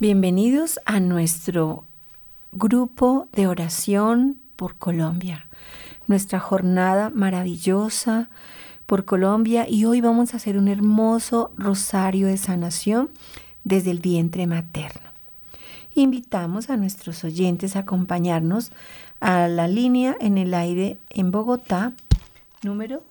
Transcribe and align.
Bienvenidos 0.00 0.78
a 0.84 1.00
nuestro 1.00 1.82
grupo 2.52 3.26
de 3.32 3.48
oración 3.48 4.38
por 4.54 4.76
Colombia, 4.76 5.48
nuestra 6.06 6.38
jornada 6.38 7.10
maravillosa 7.10 8.30
por 8.86 9.04
Colombia 9.04 9.68
y 9.68 9.86
hoy 9.86 10.00
vamos 10.00 10.32
a 10.32 10.36
hacer 10.36 10.56
un 10.56 10.68
hermoso 10.68 11.50
rosario 11.56 12.28
de 12.28 12.36
sanación 12.36 13.10
desde 13.64 13.90
el 13.90 13.98
vientre 13.98 14.46
materno. 14.46 15.10
Invitamos 15.96 16.70
a 16.70 16.76
nuestros 16.76 17.24
oyentes 17.24 17.74
a 17.74 17.80
acompañarnos 17.80 18.70
a 19.18 19.48
la 19.48 19.66
línea 19.66 20.16
en 20.20 20.38
el 20.38 20.54
aire 20.54 20.96
en 21.10 21.32
Bogotá, 21.32 21.92
número 22.62 23.02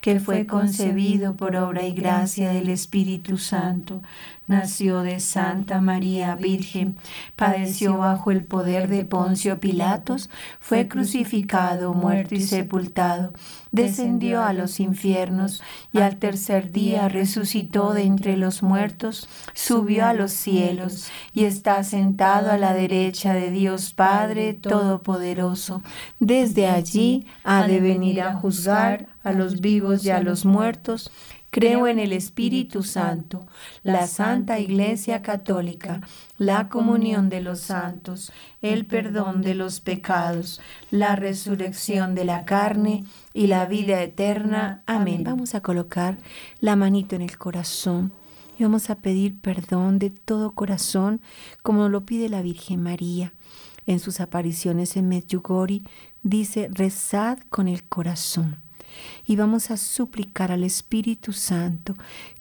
que 0.09 0.20
fue 0.20 0.47
concebido 0.47 1.37
por 1.37 1.55
obra 1.55 1.84
y 1.84 1.92
gracia 1.92 2.48
del 2.48 2.70
Espíritu 2.70 3.37
Santo 3.37 4.01
nació 4.48 5.03
de 5.03 5.20
Santa 5.20 5.81
María 5.81 6.34
Virgen, 6.34 6.97
padeció 7.37 7.98
bajo 7.98 8.31
el 8.31 8.42
poder 8.42 8.89
de 8.89 9.05
Poncio 9.05 9.61
Pilatos, 9.61 10.31
fue 10.59 10.89
crucificado, 10.89 11.92
muerto 11.92 12.34
y 12.34 12.41
sepultado, 12.41 13.34
descendió 13.70 14.42
a 14.42 14.55
los 14.55 14.81
infiernos 14.81 15.62
y 15.92 15.98
al 15.98 16.17
tercer 16.17 16.73
día 16.73 17.09
resucitó 17.09 17.92
de 17.92 18.05
entre 18.05 18.36
los 18.39 18.62
muertos, 18.62 19.29
subió 19.53 20.06
a 20.06 20.14
los 20.14 20.33
cielos 20.33 21.11
y 21.34 21.45
está 21.45 21.84
sentado 21.84 22.51
a 22.51 22.56
la 22.56 22.73
derecha 22.73 23.34
de 23.34 23.51
Dios 23.51 23.92
Padre 23.92 24.55
Todopoderoso. 24.55 25.83
Desde 26.19 26.67
allí 26.67 27.27
ha 27.45 27.67
de 27.67 27.81
venir 27.81 28.23
a 28.23 28.33
juzgar 28.33 29.09
a 29.22 29.33
los 29.33 29.61
vivos 29.61 30.05
y 30.05 30.11
a 30.11 30.20
los 30.20 30.44
muertos 30.44 31.11
Creo 31.50 31.86
en 31.86 31.98
el 31.98 32.12
Espíritu 32.12 32.83
Santo, 32.83 33.47
la 33.83 34.06
Santa 34.06 34.58
Iglesia 34.58 35.22
Católica, 35.22 36.02
la 36.36 36.69
comunión 36.69 37.30
de 37.30 37.41
los 37.41 37.61
santos, 37.61 38.33
el 38.61 38.84
perdón 38.84 39.41
de 39.41 39.55
los 39.55 39.80
pecados, 39.80 40.61
la 40.91 41.16
resurrección 41.16 42.14
de 42.14 42.27
la 42.27 42.44
carne 42.44 43.05
y 43.33 43.46
la 43.46 43.64
vida 43.64 44.02
eterna. 44.02 44.83
Amén. 44.84 45.24
Vamos 45.24 45.55
a 45.55 45.62
colocar 45.62 46.19
la 46.61 46.77
manito 46.77 47.16
en 47.16 47.22
el 47.22 47.39
corazón 47.39 48.12
y 48.58 48.64
vamos 48.64 48.90
a 48.90 48.96
pedir 48.96 49.40
perdón 49.40 49.98
de 49.98 50.11
todo 50.11 50.52
corazón, 50.55 51.23
como 51.62 51.89
lo 51.89 52.05
pide 52.05 52.28
la 52.28 52.42
Virgen 52.42 52.83
María. 52.83 53.33
En 53.86 54.01
sus 54.01 54.20
apariciones 54.20 54.98
en 54.98 55.08
Medjugorje 55.08 55.80
dice, 56.23 56.68
rezad 56.70 57.39
con 57.48 57.68
el 57.68 57.84
corazón 57.84 58.67
y 59.27 59.37
vamos 59.37 59.71
a 59.71 59.77
suplicar 59.77 60.53
al 60.53 60.65
Espíritu 60.65 61.33
Santo 61.33 61.95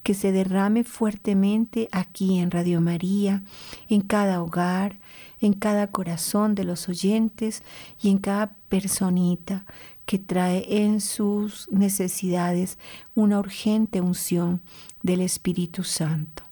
que 0.03 0.13
se 0.13 0.31
derrame 0.31 0.84
fuertemente 0.84 1.88
aquí 1.91 2.40
en 2.40 2.52
Radio 2.52 2.81
María, 2.81 3.44
en 3.90 4.02
cada 4.02 4.41
hogar, 4.41 4.97
en 5.40 5.53
cada 5.53 5.88
corazón 5.88 6.56
de 6.56 6.63
los 6.63 6.90
oyentes 6.90 7.63
y 8.02 8.09
en 8.09 8.18
cada 8.18 8.53
personita 8.69 9.66
que 10.06 10.19
trae 10.19 10.84
en 10.84 11.02
sus 11.02 11.69
necesidades 11.69 12.78
una 13.14 13.40
urgente 13.40 14.02
unción 14.02 14.62
del 15.03 15.22
Espíritu 15.22 15.84
Santo. 15.84 16.44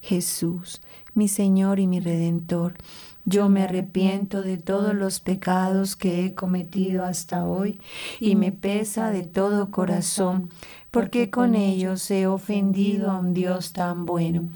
Jesús, 0.00 0.80
mi 1.14 1.28
Señor 1.28 1.80
y 1.80 1.86
mi 1.86 2.00
Redentor, 2.00 2.74
yo 3.26 3.48
me 3.48 3.64
arrepiento 3.64 4.40
de 4.40 4.56
todos 4.56 4.94
los 4.94 5.18
pecados 5.18 5.96
que 5.96 6.24
he 6.24 6.34
cometido 6.34 7.04
hasta 7.04 7.44
hoy 7.44 7.80
y 8.20 8.36
me 8.36 8.52
pesa 8.52 9.10
de 9.10 9.24
todo 9.24 9.72
corazón, 9.72 10.48
porque 10.92 11.28
con 11.28 11.56
ellos 11.56 12.08
he 12.12 12.28
ofendido 12.28 13.10
a 13.10 13.18
un 13.18 13.34
Dios 13.34 13.72
tan 13.72 14.06
bueno. 14.06 14.48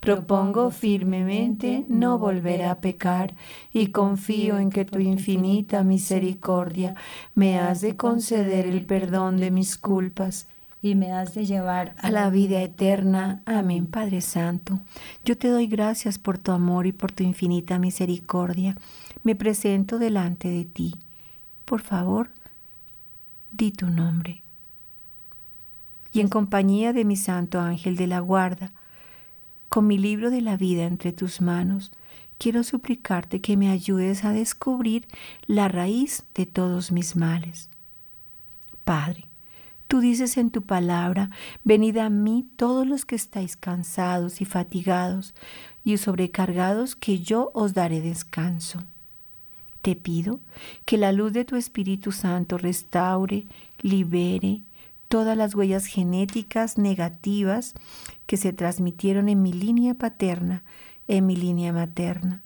Propongo 0.00 0.70
firmemente 0.70 1.86
no 1.88 2.18
volver 2.18 2.64
a 2.64 2.80
pecar 2.82 3.34
y 3.72 3.88
confío 3.88 4.58
en 4.58 4.68
que 4.68 4.84
tu 4.84 4.98
infinita 4.98 5.82
misericordia 5.82 6.94
me 7.34 7.58
has 7.58 7.80
de 7.80 7.96
conceder 7.96 8.66
el 8.66 8.84
perdón 8.84 9.38
de 9.38 9.50
mis 9.50 9.78
culpas 9.78 10.46
y 10.80 10.94
me 10.94 11.12
has 11.12 11.34
de 11.34 11.44
llevar 11.44 11.94
a 11.98 12.10
la 12.10 12.30
vida 12.30 12.62
eterna. 12.62 13.42
Amén, 13.46 13.86
Padre 13.86 14.20
Santo. 14.20 14.78
Yo 15.24 15.36
te 15.36 15.48
doy 15.48 15.66
gracias 15.66 16.18
por 16.18 16.38
tu 16.38 16.52
amor 16.52 16.86
y 16.86 16.92
por 16.92 17.12
tu 17.12 17.24
infinita 17.24 17.78
misericordia. 17.78 18.76
Me 19.24 19.34
presento 19.34 19.98
delante 19.98 20.48
de 20.48 20.64
ti. 20.64 20.94
Por 21.64 21.80
favor, 21.80 22.30
di 23.52 23.72
tu 23.72 23.86
nombre. 23.86 24.42
Y 26.12 26.20
en 26.20 26.28
compañía 26.28 26.92
de 26.92 27.04
mi 27.04 27.16
santo 27.16 27.60
ángel 27.60 27.96
de 27.96 28.06
la 28.06 28.20
guarda, 28.20 28.72
con 29.68 29.86
mi 29.86 29.98
libro 29.98 30.30
de 30.30 30.40
la 30.40 30.56
vida 30.56 30.84
entre 30.84 31.12
tus 31.12 31.40
manos, 31.40 31.92
quiero 32.38 32.62
suplicarte 32.62 33.40
que 33.40 33.56
me 33.56 33.70
ayudes 33.70 34.24
a 34.24 34.32
descubrir 34.32 35.06
la 35.46 35.68
raíz 35.68 36.24
de 36.34 36.46
todos 36.46 36.90
mis 36.92 37.16
males. 37.16 37.68
Padre, 38.84 39.27
Tú 39.88 40.00
dices 40.00 40.36
en 40.36 40.50
tu 40.50 40.62
palabra, 40.62 41.30
venid 41.64 41.96
a 41.96 42.10
mí 42.10 42.46
todos 42.56 42.86
los 42.86 43.06
que 43.06 43.16
estáis 43.16 43.56
cansados 43.56 44.42
y 44.42 44.44
fatigados 44.44 45.34
y 45.82 45.96
sobrecargados, 45.96 46.94
que 46.94 47.20
yo 47.20 47.50
os 47.54 47.72
daré 47.72 48.02
descanso. 48.02 48.84
Te 49.80 49.96
pido 49.96 50.40
que 50.84 50.98
la 50.98 51.12
luz 51.12 51.32
de 51.32 51.46
tu 51.46 51.56
Espíritu 51.56 52.12
Santo 52.12 52.58
restaure, 52.58 53.46
libere 53.80 54.60
todas 55.08 55.38
las 55.38 55.54
huellas 55.54 55.86
genéticas 55.86 56.76
negativas 56.76 57.72
que 58.26 58.36
se 58.36 58.52
transmitieron 58.52 59.30
en 59.30 59.40
mi 59.42 59.54
línea 59.54 59.94
paterna, 59.94 60.64
en 61.06 61.24
mi 61.24 61.34
línea 61.34 61.72
materna, 61.72 62.42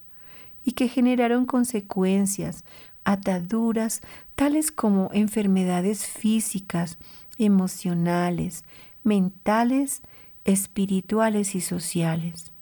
y 0.65 0.73
que 0.73 0.87
generaron 0.87 1.47
consecuencias, 1.47 2.65
ataduras, 3.03 4.01
tales 4.37 4.71
como 4.71 5.11
enfermedades 5.13 6.07
físicas, 6.07 6.99
emocionales, 7.39 8.65
mentales, 9.05 10.03
espirituales 10.45 11.55
y 11.55 11.61
sociales. 11.61 12.53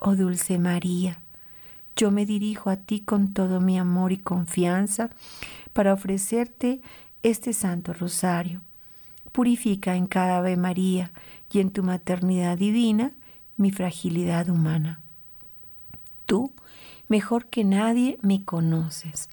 Oh 0.00 0.16
dulce 0.16 0.58
María, 0.58 1.20
yo 1.96 2.10
me 2.10 2.26
dirijo 2.26 2.70
a 2.70 2.76
ti 2.76 3.00
con 3.00 3.32
todo 3.32 3.60
mi 3.60 3.78
amor 3.78 4.12
y 4.12 4.18
confianza 4.18 5.10
para 5.72 5.92
ofrecerte 5.92 6.80
este 7.22 7.52
Santo 7.52 7.92
Rosario. 7.92 8.62
Purifica 9.32 9.96
en 9.96 10.06
cada 10.06 10.38
Ave 10.38 10.56
María 10.56 11.12
y 11.50 11.60
en 11.60 11.70
tu 11.70 11.82
maternidad 11.82 12.58
divina 12.58 13.12
mi 13.56 13.70
fragilidad 13.70 14.48
humana. 14.48 15.00
Tú, 16.26 16.52
mejor 17.08 17.46
que 17.46 17.64
nadie, 17.64 18.18
me 18.22 18.44
conoces. 18.44 19.28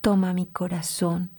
Toma 0.00 0.32
mi 0.32 0.46
corazón 0.46 1.30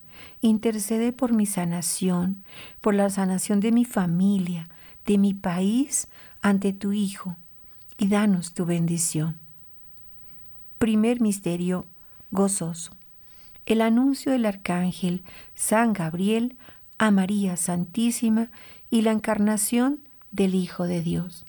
Intercede 0.42 1.14
por 1.14 1.34
mi 1.34 1.46
sanación, 1.46 2.44
por 2.82 2.94
la 2.94 3.10
sanación 3.10 3.60
de 3.60 3.72
mi 3.72 3.86
familia, 3.86 4.68
de 5.06 5.18
mi 5.18 5.34
país 5.34 6.08
ante 6.42 6.74
tu 6.74 6.92
Hijo, 6.92 7.36
y 7.98 8.08
danos 8.08 8.54
tu 8.54 8.66
bendición. 8.66 9.38
Primer 10.80 11.22
misterio 11.22 11.86
gozoso. 12.32 12.94
El 13.68 13.82
anuncio 13.82 14.32
del 14.32 14.46
arcángel 14.46 15.24
San 15.54 15.94
Gabriel 15.94 16.58
a 16.98 17.12
María 17.12 17.58
Santísima 17.58 18.50
y 18.90 19.02
la 19.02 19.12
encarnación 19.12 20.00
del 20.32 20.56
Hijo 20.56 20.86
de 20.86 21.02
Dios. 21.02 21.46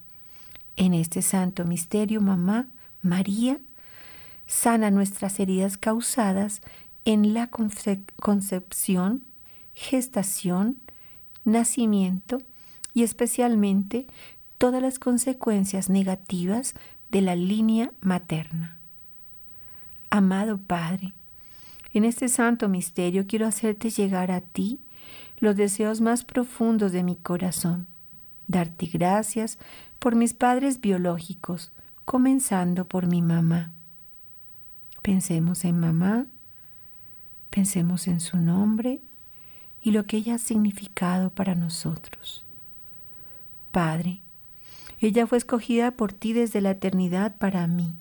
En 0.76 0.94
este 0.94 1.22
santo 1.22 1.64
misterio, 1.64 2.20
mamá 2.20 2.66
María 3.02 3.58
sana 4.46 4.90
nuestras 4.90 5.40
heridas 5.40 5.78
causadas 5.78 6.60
en 7.04 7.34
la 7.34 7.48
concepción, 7.48 9.24
gestación, 9.74 10.78
nacimiento 11.44 12.38
y 12.94 13.02
especialmente 13.02 14.06
todas 14.58 14.80
las 14.82 14.98
consecuencias 14.98 15.88
negativas 15.88 16.74
de 17.10 17.22
la 17.22 17.36
línea 17.36 17.92
materna. 18.00 18.78
Amado 20.10 20.58
Padre, 20.58 21.14
en 21.92 22.04
este 22.04 22.28
santo 22.28 22.68
misterio 22.68 23.26
quiero 23.26 23.46
hacerte 23.46 23.90
llegar 23.90 24.30
a 24.30 24.40
ti 24.40 24.80
los 25.38 25.56
deseos 25.56 26.00
más 26.00 26.24
profundos 26.24 26.92
de 26.92 27.02
mi 27.02 27.16
corazón, 27.16 27.88
darte 28.46 28.86
gracias 28.86 29.58
por 29.98 30.14
mis 30.14 30.34
padres 30.34 30.80
biológicos, 30.80 31.72
comenzando 32.04 32.86
por 32.86 33.06
mi 33.06 33.22
mamá. 33.22 33.72
Pensemos 35.02 35.64
en 35.64 35.80
mamá, 35.80 36.26
pensemos 37.52 38.08
en 38.08 38.18
su 38.18 38.38
nombre 38.38 39.00
y 39.82 39.90
lo 39.90 40.04
que 40.06 40.16
ella 40.16 40.36
ha 40.36 40.38
significado 40.38 41.28
para 41.30 41.54
nosotros. 41.54 42.44
Padre, 43.70 44.20
ella 44.98 45.26
fue 45.26 45.38
escogida 45.38 45.90
por 45.90 46.12
ti 46.12 46.32
desde 46.32 46.62
la 46.62 46.70
eternidad 46.70 47.36
para 47.36 47.66
mí. 47.66 47.94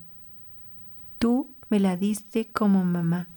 Tú 1.18 1.50
me 1.68 1.80
la 1.80 1.96
diste 1.96 2.46
como 2.46 2.84
mamá. 2.84 3.28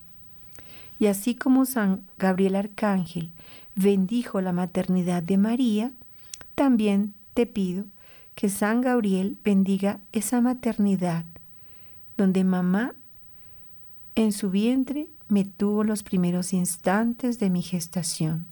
Y 0.99 1.07
así 1.07 1.35
como 1.35 1.65
San 1.65 2.05
Gabriel 2.17 2.55
Arcángel 2.55 3.29
bendijo 3.75 4.39
la 4.39 4.53
maternidad 4.53 5.21
de 5.21 5.37
María, 5.37 5.91
también 6.55 7.13
te 7.33 7.45
pido 7.45 7.83
que 8.35 8.47
San 8.47 8.79
Gabriel 8.79 9.37
bendiga 9.43 9.99
esa 10.13 10.39
maternidad 10.39 11.25
donde 12.15 12.45
mamá 12.45 12.93
en 14.15 14.31
su 14.31 14.49
vientre 14.49 15.09
me 15.27 15.43
tuvo 15.43 15.83
los 15.83 16.03
primeros 16.03 16.53
instantes 16.53 17.39
de 17.39 17.49
mi 17.49 17.61
gestación. 17.61 18.45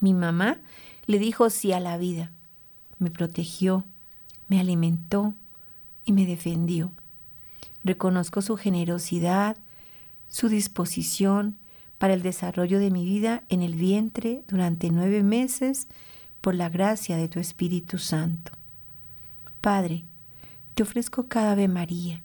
Mi 0.00 0.14
mamá 0.14 0.58
le 1.06 1.18
dijo 1.18 1.50
sí 1.50 1.72
a 1.72 1.80
la 1.80 1.96
vida, 1.96 2.30
me 2.98 3.10
protegió, 3.10 3.84
me 4.48 4.60
alimentó 4.60 5.34
y 6.04 6.12
me 6.12 6.26
defendió. 6.26 6.92
Reconozco 7.84 8.42
su 8.42 8.56
generosidad, 8.56 9.56
su 10.28 10.48
disposición 10.48 11.56
para 11.98 12.14
el 12.14 12.22
desarrollo 12.22 12.78
de 12.78 12.90
mi 12.90 13.04
vida 13.04 13.42
en 13.48 13.62
el 13.62 13.74
vientre 13.74 14.42
durante 14.48 14.90
nueve 14.90 15.22
meses 15.22 15.88
por 16.40 16.54
la 16.54 16.68
gracia 16.68 17.16
de 17.16 17.28
tu 17.28 17.40
Espíritu 17.40 17.98
Santo. 17.98 18.52
Padre, 19.60 20.04
te 20.74 20.82
ofrezco 20.82 21.26
cada 21.26 21.52
Ave 21.52 21.66
María 21.66 22.22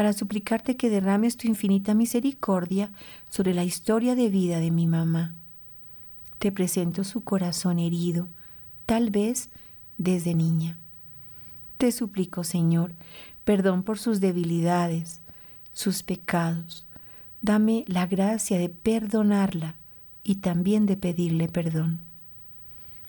para 0.00 0.14
suplicarte 0.14 0.78
que 0.78 0.88
derrames 0.88 1.36
tu 1.36 1.46
infinita 1.46 1.92
misericordia 1.92 2.90
sobre 3.28 3.52
la 3.52 3.64
historia 3.64 4.14
de 4.14 4.30
vida 4.30 4.58
de 4.58 4.70
mi 4.70 4.86
mamá. 4.86 5.34
Te 6.38 6.50
presento 6.50 7.04
su 7.04 7.22
corazón 7.22 7.78
herido, 7.78 8.26
tal 8.86 9.10
vez 9.10 9.50
desde 9.98 10.34
niña. 10.34 10.78
Te 11.76 11.92
suplico, 11.92 12.44
Señor, 12.44 12.94
perdón 13.44 13.82
por 13.82 13.98
sus 13.98 14.20
debilidades, 14.20 15.20
sus 15.74 16.02
pecados, 16.02 16.86
Dame 17.42 17.84
la 17.86 18.06
gracia 18.06 18.58
de 18.58 18.70
perdonarla 18.70 19.74
y 20.24 20.36
también 20.36 20.86
de 20.86 20.96
pedirle 20.96 21.48
perdón. 21.48 22.00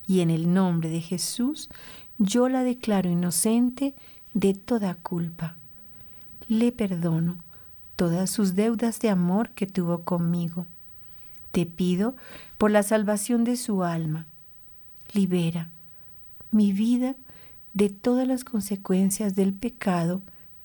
Y 0.07 0.19
en 0.19 0.29
el 0.29 0.53
nombre 0.53 0.89
de 0.89 0.99
Jesús 0.99 1.69
yo 2.17 2.49
la 2.49 2.63
declaro 2.63 3.09
inocente 3.09 3.95
de 4.33 4.55
toda 4.55 4.95
culpa. 4.95 5.55
Le 6.51 6.73
perdono 6.73 7.37
todas 7.95 8.29
sus 8.29 8.55
deudas 8.55 8.99
de 8.99 9.09
amor 9.09 9.51
que 9.51 9.67
tuvo 9.67 10.01
conmigo. 10.01 10.65
Te 11.53 11.65
pido 11.65 12.13
por 12.57 12.71
la 12.71 12.83
salvación 12.83 13.45
de 13.45 13.55
su 13.55 13.85
alma. 13.85 14.25
Libera 15.13 15.69
mi 16.51 16.73
vida 16.73 17.15
de 17.73 17.87
todas 17.87 18.27
las 18.27 18.43
consecuencias 18.43 19.33
del 19.33 19.53
pecado 19.53 20.21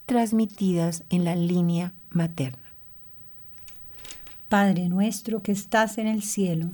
transmitidas 0.06 1.04
en 1.08 1.22
la 1.22 1.36
línea 1.36 1.92
materna. 2.10 2.72
Padre 4.48 4.88
nuestro 4.88 5.40
que 5.40 5.52
estás 5.52 5.98
en 5.98 6.08
el 6.08 6.24
cielo, 6.24 6.66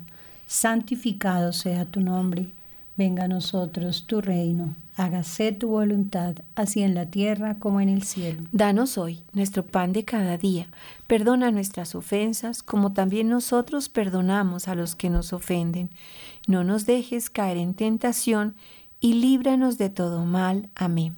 santificado 0.47 1.53
sea 1.53 1.85
tu 1.85 2.01
nombre, 2.01 2.49
venga 3.03 3.25
a 3.25 3.29
nosotros 3.29 4.05
tu 4.07 4.21
reino, 4.21 4.77
hágase 4.97 5.51
tu 5.51 5.71
voluntad, 5.71 6.37
así 6.55 6.83
en 6.83 6.95
la 6.95 7.07
tierra 7.07 7.57
como 7.59 7.81
en 7.81 7.89
el 7.89 8.05
cielo. 8.05 8.45
Danos 8.53 8.97
hoy 8.97 9.25
nuestro 9.33 9.67
pan 9.67 9.93
de 9.93 10.05
cada 10.05 10.39
día, 10.39 10.69
perdona 11.09 11.51
nuestras 11.51 11.97
ofensas 11.97 12.63
como 12.63 12.93
también 12.93 13.29
nosotros 13.29 13.89
perdonamos 13.89 14.69
a 14.69 14.77
los 14.77 14.95
que 14.95 15.11
nos 15.11 15.33
ofenden. 15.33 15.91
No 16.47 16.63
nos 16.63 16.87
dejes 16.87 17.29
caer 17.29 17.57
en 17.57 17.75
tentación 17.75 18.55
y 19.01 19.15
líbranos 19.15 19.79
de 19.79 19.91
todo 19.91 20.25
mal. 20.25 20.69
Amén. 20.77 21.17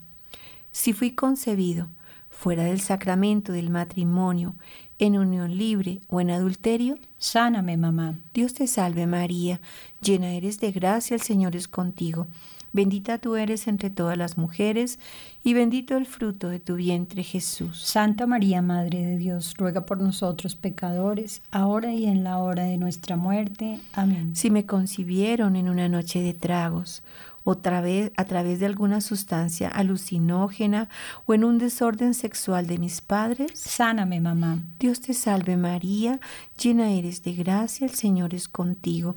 Si 0.73 0.95
fui 0.95 1.11
concebido, 1.11 1.89
fuera 2.35 2.65
del 2.65 2.81
sacramento 2.81 3.53
del 3.53 3.71
matrimonio, 3.71 4.55
en 4.99 5.17
unión 5.19 5.57
libre 5.57 6.01
o 6.09 6.21
en 6.21 6.31
adulterio? 6.31 6.99
Sáname, 7.17 7.77
mamá. 7.77 8.19
Dios 8.35 8.55
te 8.55 8.67
salve 8.67 9.07
María, 9.07 9.61
llena 10.03 10.33
eres 10.33 10.61
de 10.61 10.73
gracia, 10.73 11.15
el 11.15 11.23
Señor 11.23 11.57
es 11.57 11.69
contigo. 11.69 12.27
Bendita 12.75 13.19
tú 13.19 13.37
eres 13.37 13.69
entre 13.69 13.89
todas 13.89 14.19
las 14.19 14.37
mujeres, 14.37 14.99
y 15.45 15.55
bendito 15.55 15.97
el 15.97 16.07
fruto 16.07 16.49
de 16.49 16.59
tu 16.59 16.75
vientre 16.75 17.23
Jesús. 17.23 17.81
Santa 17.81 18.27
María, 18.27 18.63
Madre 18.63 19.07
de 19.07 19.17
Dios, 19.17 19.55
ruega 19.57 19.87
por 19.87 20.01
nosotros 20.01 20.57
pecadores, 20.57 21.41
ahora 21.53 21.93
y 21.93 22.07
en 22.07 22.25
la 22.25 22.39
hora 22.39 22.65
de 22.65 22.77
nuestra 22.77 23.15
muerte. 23.15 23.79
Amén. 23.93 24.35
Si 24.35 24.51
me 24.51 24.67
concibieron 24.67 25.55
en 25.55 25.69
una 25.69 25.89
noche 25.89 26.21
de 26.21 26.35
tragos, 26.35 27.05
otra 27.45 27.81
vez 27.81 28.11
a 28.17 28.25
través 28.25 28.59
de 28.59 28.67
alguna 28.67 29.01
sustancia 29.01 29.69
alucinógena 29.69 30.89
o 31.27 31.35
en 31.35 31.45
un 31.45 31.59
desorden 31.59 32.15
sexual 32.15 32.67
de 32.67 32.79
mis 32.79 33.01
padres? 33.01 33.53
Sáname, 33.55 34.21
mamá. 34.21 34.63
Dios 34.79 35.01
te 35.01 35.15
salve 35.15 35.57
María, 35.57 36.21
llena 36.63 36.93
eres 36.93 37.23
de 37.23 37.35
gracia, 37.35 37.87
el 37.87 37.95
Señor 37.95 38.35
es 38.35 38.49
contigo. 38.49 39.17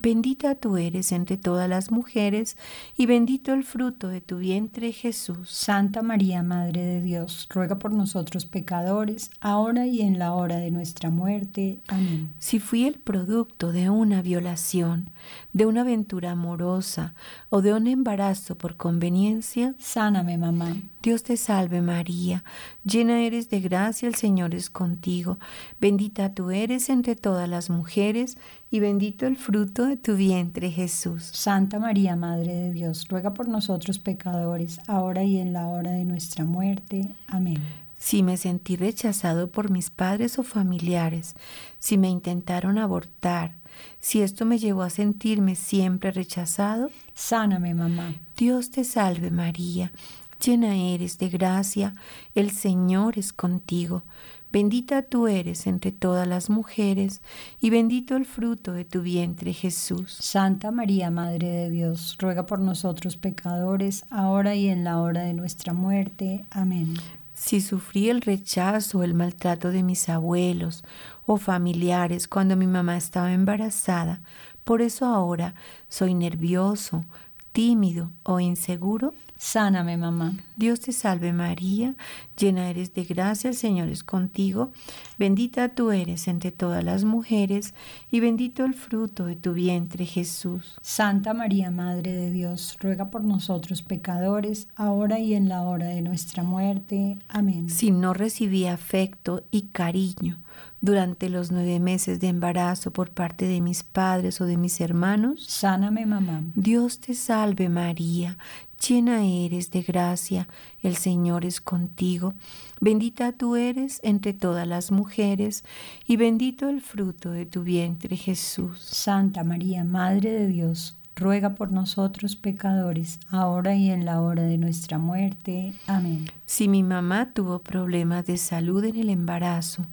Bendita 0.00 0.54
tú 0.54 0.76
eres 0.76 1.10
entre 1.10 1.36
todas 1.36 1.68
las 1.68 1.90
mujeres, 1.90 2.56
y 2.96 3.06
bendito 3.06 3.52
el 3.52 3.64
fruto 3.64 4.08
de 4.08 4.20
tu 4.20 4.38
vientre 4.38 4.92
Jesús. 4.92 5.50
Santa 5.50 6.02
María, 6.02 6.44
Madre 6.44 6.82
de 6.84 7.00
Dios, 7.00 7.48
ruega 7.50 7.80
por 7.80 7.92
nosotros 7.92 8.46
pecadores, 8.46 9.30
ahora 9.40 9.86
y 9.86 10.02
en 10.02 10.20
la 10.20 10.34
hora 10.34 10.58
de 10.58 10.70
nuestra 10.70 11.10
muerte. 11.10 11.80
Amén. 11.88 12.30
Si 12.38 12.60
fui 12.60 12.84
el 12.84 12.94
producto 12.94 13.72
de 13.72 13.90
una 13.90 14.22
violación, 14.22 15.10
de 15.52 15.66
una 15.66 15.80
aventura 15.80 16.30
amorosa 16.30 17.14
o 17.48 17.60
de 17.60 17.72
un 17.72 17.88
embarazo 17.88 18.56
por 18.56 18.76
conveniencia, 18.76 19.74
sáname, 19.78 20.38
mamá. 20.38 20.76
Dios 21.00 21.22
te 21.22 21.36
salve 21.36 21.80
María, 21.80 22.42
llena 22.84 23.22
eres 23.22 23.48
de 23.48 23.60
gracia, 23.60 24.08
el 24.08 24.16
Señor 24.16 24.52
es 24.54 24.68
contigo, 24.68 25.38
bendita 25.80 26.34
tú 26.34 26.50
eres 26.50 26.88
entre 26.88 27.14
todas 27.14 27.48
las 27.48 27.70
mujeres, 27.70 28.36
y 28.70 28.80
bendito 28.80 29.26
el 29.26 29.36
fruto 29.36 29.86
de 29.86 29.96
tu 29.96 30.16
vientre 30.16 30.70
Jesús. 30.70 31.22
Santa 31.22 31.78
María, 31.78 32.16
Madre 32.16 32.52
de 32.52 32.72
Dios, 32.72 33.06
ruega 33.08 33.32
por 33.32 33.46
nosotros 33.46 34.00
pecadores, 34.00 34.80
ahora 34.88 35.22
y 35.22 35.38
en 35.38 35.52
la 35.52 35.68
hora 35.68 35.92
de 35.92 36.04
nuestra 36.04 36.44
muerte. 36.44 37.08
Amén. 37.28 37.62
Si 37.96 38.22
me 38.22 38.36
sentí 38.36 38.76
rechazado 38.76 39.50
por 39.50 39.70
mis 39.70 39.90
padres 39.90 40.38
o 40.38 40.42
familiares, 40.42 41.34
si 41.78 41.96
me 41.96 42.08
intentaron 42.08 42.78
abortar, 42.78 43.56
si 44.00 44.22
esto 44.22 44.44
me 44.44 44.58
llevó 44.58 44.82
a 44.82 44.90
sentirme 44.90 45.54
siempre 45.54 46.10
rechazado, 46.10 46.90
sáname, 47.14 47.74
mamá. 47.74 48.14
Dios 48.36 48.70
te 48.70 48.84
salve 48.84 49.30
María 49.30 49.92
llena 50.38 50.76
eres 50.76 51.18
de 51.18 51.28
gracia, 51.28 51.94
el 52.34 52.50
Señor 52.50 53.18
es 53.18 53.32
contigo. 53.32 54.02
Bendita 54.50 55.02
tú 55.02 55.28
eres 55.28 55.66
entre 55.66 55.92
todas 55.92 56.26
las 56.26 56.48
mujeres, 56.48 57.20
y 57.60 57.68
bendito 57.68 58.16
el 58.16 58.24
fruto 58.24 58.72
de 58.72 58.86
tu 58.86 59.02
vientre 59.02 59.52
Jesús. 59.52 60.16
Santa 60.20 60.70
María, 60.70 61.10
Madre 61.10 61.48
de 61.48 61.70
Dios, 61.70 62.16
ruega 62.18 62.46
por 62.46 62.58
nosotros 62.60 63.18
pecadores, 63.18 64.06
ahora 64.08 64.54
y 64.54 64.68
en 64.68 64.84
la 64.84 65.00
hora 65.00 65.22
de 65.22 65.34
nuestra 65.34 65.74
muerte. 65.74 66.46
Amén. 66.50 66.94
Si 67.34 67.60
sufrí 67.60 68.08
el 68.08 68.22
rechazo 68.22 68.98
o 68.98 69.02
el 69.02 69.14
maltrato 69.14 69.70
de 69.70 69.82
mis 69.82 70.08
abuelos 70.08 70.82
o 71.26 71.36
familiares 71.36 72.26
cuando 72.26 72.56
mi 72.56 72.66
mamá 72.66 72.96
estaba 72.96 73.32
embarazada, 73.32 74.22
por 74.64 74.82
eso 74.82 75.06
ahora 75.06 75.54
soy 75.88 76.14
nervioso, 76.14 77.04
tímido 77.52 78.10
o 78.22 78.40
inseguro, 78.40 79.14
Sáname, 79.38 79.96
mamá. 79.96 80.34
Dios 80.56 80.80
te 80.80 80.92
salve 80.92 81.32
María, 81.32 81.94
llena 82.36 82.68
eres 82.68 82.92
de 82.92 83.04
gracia, 83.04 83.50
el 83.50 83.56
Señor 83.56 83.88
es 83.88 84.02
contigo, 84.02 84.72
bendita 85.16 85.68
tú 85.68 85.92
eres 85.92 86.26
entre 86.26 86.50
todas 86.50 86.82
las 86.82 87.04
mujeres, 87.04 87.72
y 88.10 88.18
bendito 88.18 88.64
el 88.64 88.74
fruto 88.74 89.26
de 89.26 89.36
tu 89.36 89.52
vientre 89.52 90.06
Jesús. 90.06 90.76
Santa 90.82 91.34
María, 91.34 91.70
Madre 91.70 92.12
de 92.12 92.32
Dios, 92.32 92.76
ruega 92.80 93.10
por 93.10 93.22
nosotros 93.22 93.82
pecadores, 93.82 94.66
ahora 94.74 95.20
y 95.20 95.34
en 95.34 95.48
la 95.48 95.62
hora 95.62 95.86
de 95.86 96.02
nuestra 96.02 96.42
muerte. 96.42 97.18
Amén. 97.28 97.70
Si 97.70 97.92
no 97.92 98.14
recibí 98.14 98.66
afecto 98.66 99.44
y 99.52 99.68
cariño, 99.68 100.38
durante 100.80 101.28
los 101.28 101.50
nueve 101.50 101.80
meses 101.80 102.20
de 102.20 102.28
embarazo 102.28 102.92
por 102.92 103.10
parte 103.10 103.46
de 103.46 103.60
mis 103.60 103.82
padres 103.82 104.40
o 104.40 104.44
de 104.44 104.56
mis 104.56 104.80
hermanos? 104.80 105.44
Sáname, 105.44 106.06
mamá. 106.06 106.42
Dios 106.54 107.00
te 107.00 107.14
salve 107.14 107.68
María, 107.68 108.38
llena 108.86 109.24
eres 109.24 109.70
de 109.70 109.82
gracia, 109.82 110.48
el 110.82 110.96
Señor 110.96 111.44
es 111.44 111.60
contigo, 111.60 112.34
bendita 112.80 113.32
tú 113.32 113.56
eres 113.56 114.00
entre 114.02 114.32
todas 114.32 114.66
las 114.66 114.90
mujeres, 114.90 115.64
y 116.06 116.16
bendito 116.16 116.68
el 116.68 116.80
fruto 116.80 117.30
de 117.30 117.46
tu 117.46 117.62
vientre 117.62 118.16
Jesús. 118.16 118.80
Santa 118.80 119.44
María, 119.44 119.84
Madre 119.84 120.30
de 120.30 120.48
Dios, 120.48 120.96
ruega 121.18 121.54
por 121.54 121.72
nosotros 121.72 122.36
pecadores, 122.36 123.18
ahora 123.28 123.74
y 123.74 123.90
en 123.90 124.04
la 124.04 124.20
hora 124.20 124.42
de 124.42 124.56
nuestra 124.58 124.98
muerte. 124.98 125.74
Amén. 125.86 126.26
Si 126.46 126.68
mi 126.68 126.82
mamá 126.82 127.32
tuvo 127.32 127.60
problemas 127.60 128.26
de 128.26 128.36
salud 128.36 128.84
en 128.84 128.96
el 128.96 129.10
embarazo, 129.10 129.86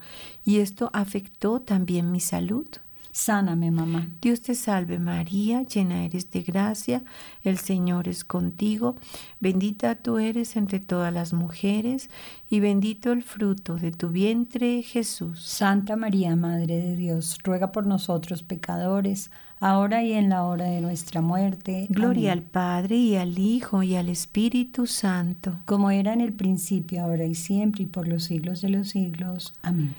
y 0.45 0.59
esto 0.59 0.89
afectó 0.93 1.59
también 1.61 2.11
mi 2.11 2.19
salud, 2.19 2.67
Sáname, 3.15 3.71
mamá. 3.71 4.09
Dios 4.21 4.41
te 4.41 4.55
salve 4.55 4.99
María, 4.99 5.63
llena 5.63 6.03
eres 6.03 6.31
de 6.31 6.41
gracia, 6.41 7.01
el 7.43 7.57
Señor 7.57 8.09
es 8.09 8.25
contigo, 8.25 8.97
bendita 9.39 9.95
tú 9.95 10.17
eres 10.17 10.57
entre 10.57 10.81
todas 10.81 11.13
las 11.13 11.31
mujeres 11.31 12.09
y 12.49 12.59
bendito 12.59 13.13
el 13.13 13.23
fruto 13.23 13.77
de 13.77 13.93
tu 13.93 14.09
vientre 14.09 14.83
Jesús. 14.83 15.45
Santa 15.45 15.95
María, 15.95 16.35
Madre 16.35 16.75
de 16.75 16.97
Dios, 16.97 17.37
ruega 17.41 17.71
por 17.71 17.87
nosotros 17.87 18.43
pecadores, 18.43 19.31
ahora 19.61 20.03
y 20.03 20.11
en 20.11 20.27
la 20.27 20.43
hora 20.43 20.65
de 20.65 20.81
nuestra 20.81 21.21
muerte. 21.21 21.87
Gloria 21.89 22.33
al 22.33 22.41
Padre 22.41 22.97
y 22.97 23.15
al 23.15 23.39
Hijo 23.39 23.81
y 23.81 23.95
al 23.95 24.09
Espíritu 24.09 24.87
Santo. 24.87 25.59
Como 25.63 25.89
era 25.89 26.11
en 26.11 26.19
el 26.19 26.33
principio, 26.33 27.01
ahora 27.01 27.25
y 27.25 27.35
siempre 27.35 27.83
y 27.83 27.85
por 27.85 28.09
los 28.09 28.25
siglos 28.25 28.59
de 28.61 28.71
los 28.71 28.89
siglos. 28.89 29.53
Amén. 29.61 29.95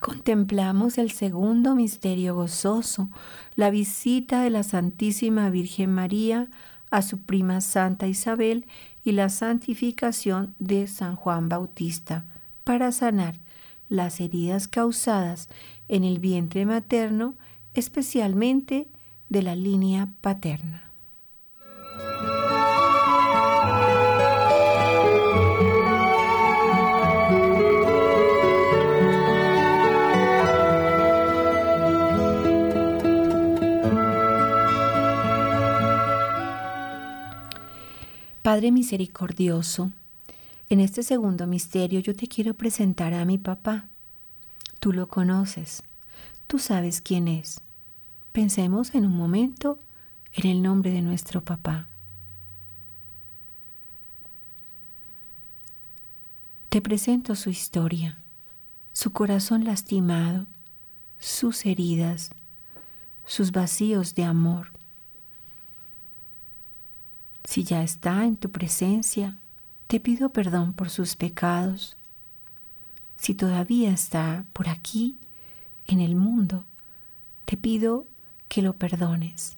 Contemplamos 0.00 0.96
el 0.96 1.10
segundo 1.10 1.74
misterio 1.74 2.34
gozoso, 2.36 3.08
la 3.56 3.70
visita 3.70 4.42
de 4.42 4.50
la 4.50 4.62
Santísima 4.62 5.50
Virgen 5.50 5.92
María 5.92 6.48
a 6.90 7.02
su 7.02 7.20
prima 7.20 7.60
Santa 7.60 8.06
Isabel 8.06 8.66
y 9.04 9.12
la 9.12 9.28
santificación 9.28 10.54
de 10.58 10.86
San 10.86 11.16
Juan 11.16 11.48
Bautista 11.48 12.24
para 12.64 12.92
sanar 12.92 13.34
las 13.88 14.20
heridas 14.20 14.68
causadas 14.68 15.48
en 15.88 16.04
el 16.04 16.20
vientre 16.20 16.64
materno, 16.64 17.34
especialmente 17.74 18.88
de 19.28 19.42
la 19.42 19.56
línea 19.56 20.08
paterna. 20.20 20.87
Padre 38.48 38.72
misericordioso, 38.72 39.92
en 40.70 40.80
este 40.80 41.02
segundo 41.02 41.46
misterio 41.46 42.00
yo 42.00 42.16
te 42.16 42.28
quiero 42.28 42.54
presentar 42.54 43.12
a 43.12 43.26
mi 43.26 43.36
papá. 43.36 43.88
Tú 44.80 44.94
lo 44.94 45.06
conoces, 45.06 45.82
tú 46.46 46.58
sabes 46.58 47.02
quién 47.02 47.28
es. 47.28 47.60
Pensemos 48.32 48.94
en 48.94 49.04
un 49.04 49.14
momento 49.14 49.78
en 50.32 50.50
el 50.50 50.62
nombre 50.62 50.92
de 50.92 51.02
nuestro 51.02 51.44
papá. 51.44 51.88
Te 56.70 56.80
presento 56.80 57.36
su 57.36 57.50
historia, 57.50 58.18
su 58.94 59.12
corazón 59.12 59.64
lastimado, 59.64 60.46
sus 61.18 61.66
heridas, 61.66 62.30
sus 63.26 63.52
vacíos 63.52 64.14
de 64.14 64.24
amor. 64.24 64.77
Si 67.48 67.64
ya 67.64 67.82
está 67.82 68.26
en 68.26 68.36
tu 68.36 68.50
presencia, 68.50 69.34
te 69.86 70.00
pido 70.00 70.28
perdón 70.28 70.74
por 70.74 70.90
sus 70.90 71.16
pecados. 71.16 71.96
Si 73.16 73.32
todavía 73.32 73.90
está 73.90 74.44
por 74.52 74.68
aquí, 74.68 75.16
en 75.86 76.00
el 76.00 76.14
mundo, 76.14 76.66
te 77.46 77.56
pido 77.56 78.04
que 78.50 78.60
lo 78.60 78.74
perdones 78.74 79.56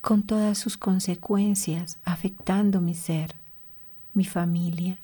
con 0.00 0.22
todas 0.22 0.56
sus 0.56 0.78
consecuencias 0.78 1.98
afectando 2.04 2.80
mi 2.80 2.94
ser, 2.94 3.34
mi 4.14 4.24
familia. 4.24 4.96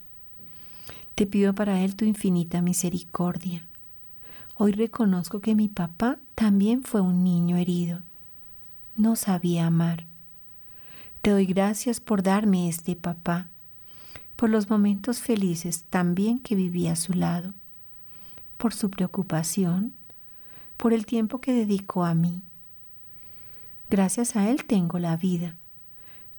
Te 1.17 1.27
pido 1.27 1.55
para 1.55 1.83
él 1.83 1.97
tu 1.97 2.07
infinita 2.07 2.62
misericordia. 2.62 3.62
Hoy 4.57 4.73
reconozco 4.73 5.41
que 5.41 5.55
mi 5.55 5.69
papá 5.69 6.17
también 6.35 6.83
fue 6.83 7.03
un 7.03 7.23
niño 7.25 7.59
herido 7.59 8.00
no 8.99 9.17
sabía 9.17 9.67
amar. 9.67 10.05
Te 11.23 11.31
doy 11.31 11.47
gracias 11.47 12.00
por 12.00 12.23
darme 12.23 12.69
este 12.69 12.97
papá, 12.97 13.49
por 14.37 14.50
los 14.50 14.69
momentos 14.69 15.21
felices 15.21 15.85
también 15.88 16.40
que 16.40 16.55
viví 16.55 16.88
a 16.88 16.97
su 16.97 17.14
lado, 17.14 17.55
por 18.59 18.75
su 18.75 18.90
preocupación, 18.90 19.95
por 20.76 20.93
el 20.93 21.07
tiempo 21.07 21.40
que 21.40 21.52
dedicó 21.52 22.05
a 22.05 22.14
mí. 22.14 22.43
Gracias 23.88 24.37
a 24.37 24.50
él 24.50 24.64
tengo 24.64 24.99
la 24.99 25.17
vida. 25.17 25.55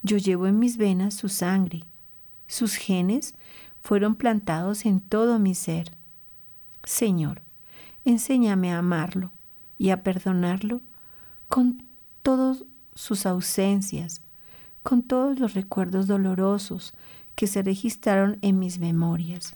Yo 0.03 0.17
llevo 0.17 0.45
en 0.47 0.59
mis 0.59 0.77
venas 0.77 1.13
su 1.13 1.29
sangre. 1.29 1.83
Sus 2.47 2.75
genes 2.75 3.35
fueron 3.81 4.15
plantados 4.15 4.85
en 4.85 5.01
todo 5.01 5.39
mi 5.39 5.55
ser. 5.55 5.91
Señor, 6.83 7.41
enséñame 8.05 8.71
a 8.71 8.79
amarlo 8.79 9.31
y 9.77 9.89
a 9.89 10.03
perdonarlo 10.03 10.81
con 11.47 11.88
todas 12.21 12.63
sus 12.95 13.25
ausencias, 13.25 14.21
con 14.83 15.03
todos 15.03 15.39
los 15.39 15.53
recuerdos 15.53 16.07
dolorosos 16.07 16.93
que 17.35 17.47
se 17.47 17.61
registraron 17.61 18.37
en 18.41 18.59
mis 18.59 18.79
memorias. 18.79 19.55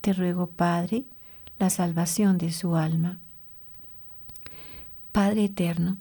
Te 0.00 0.12
ruego, 0.12 0.48
Padre, 0.48 1.04
la 1.58 1.70
salvación 1.70 2.38
de 2.38 2.52
su 2.52 2.76
alma. 2.76 3.20
Padre 5.12 5.44
eterno, 5.44 5.96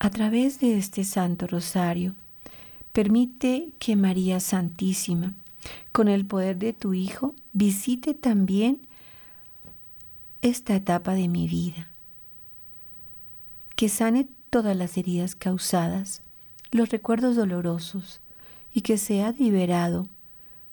a 0.00 0.10
través 0.10 0.60
de 0.60 0.76
este 0.76 1.04
Santo 1.04 1.46
Rosario, 1.46 2.14
permite 2.92 3.68
que 3.78 3.96
María 3.96 4.40
Santísima, 4.40 5.34
con 5.92 6.08
el 6.08 6.26
poder 6.26 6.58
de 6.58 6.72
tu 6.72 6.92
Hijo, 6.94 7.34
visite 7.52 8.12
también 8.12 8.80
esta 10.42 10.74
etapa 10.74 11.14
de 11.14 11.28
mi 11.28 11.48
vida 11.48 11.93
que 13.76 13.88
sane 13.88 14.28
todas 14.50 14.76
las 14.76 14.96
heridas 14.96 15.34
causadas, 15.34 16.22
los 16.70 16.90
recuerdos 16.90 17.34
dolorosos, 17.36 18.20
y 18.72 18.82
que 18.82 18.98
sea 18.98 19.32
liberado 19.32 20.06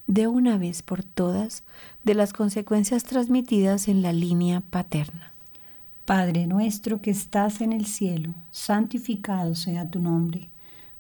de 0.08 0.28
una 0.28 0.58
vez 0.58 0.84
por 0.84 1.04
todas 1.04 1.64
de 2.04 2.14
las 2.14 2.34
consecuencias 2.34 3.04
transmitidas 3.04 3.88
en 3.88 4.02
la 4.02 4.14
línea 4.14 4.62
paterna. 4.62 5.32
Padre 6.06 6.46
nuestro 6.48 7.02
que 7.02 7.12
estás 7.12 7.62
en 7.62 7.74
el 7.74 7.86
cielo, 7.86 8.34
santificado 8.52 9.56
sea 9.56 9.90
tu 9.90 10.00
nombre 10.00 10.51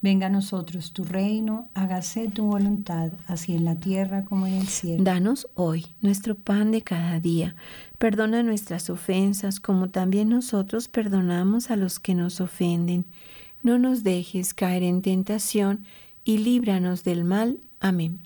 Venga 0.01 0.27
a 0.27 0.29
nosotros 0.29 0.93
tu 0.93 1.03
reino, 1.03 1.70
hágase 1.75 2.27
tu 2.27 2.46
voluntad, 2.46 3.12
así 3.27 3.53
en 3.53 3.65
la 3.65 3.75
tierra 3.75 4.25
como 4.25 4.48
en 4.48 4.55
el 4.55 4.67
cielo. 4.67 5.03
Danos 5.03 5.48
hoy 5.53 5.86
nuestro 6.01 6.34
pan 6.34 6.72
de 6.72 6.81
cada 6.81 7.20
día. 7.20 7.55
Perdona 8.00 8.41
nuestras 8.41 8.89
ofensas 8.89 9.60
como 9.60 9.91
también 9.91 10.29
nosotros 10.29 10.88
perdonamos 10.88 11.70
a 11.70 11.75
los 11.75 12.00
que 12.00 12.15
nos 12.15 12.41
ofenden. 12.41 13.05
No 13.62 13.77
nos 13.77 14.03
dejes 14.03 14.55
caer 14.55 14.81
en 14.81 15.03
tentación 15.03 15.86
y 16.24 16.39
líbranos 16.39 17.03
del 17.03 17.24
mal. 17.24 17.60
Amén. 17.79 18.20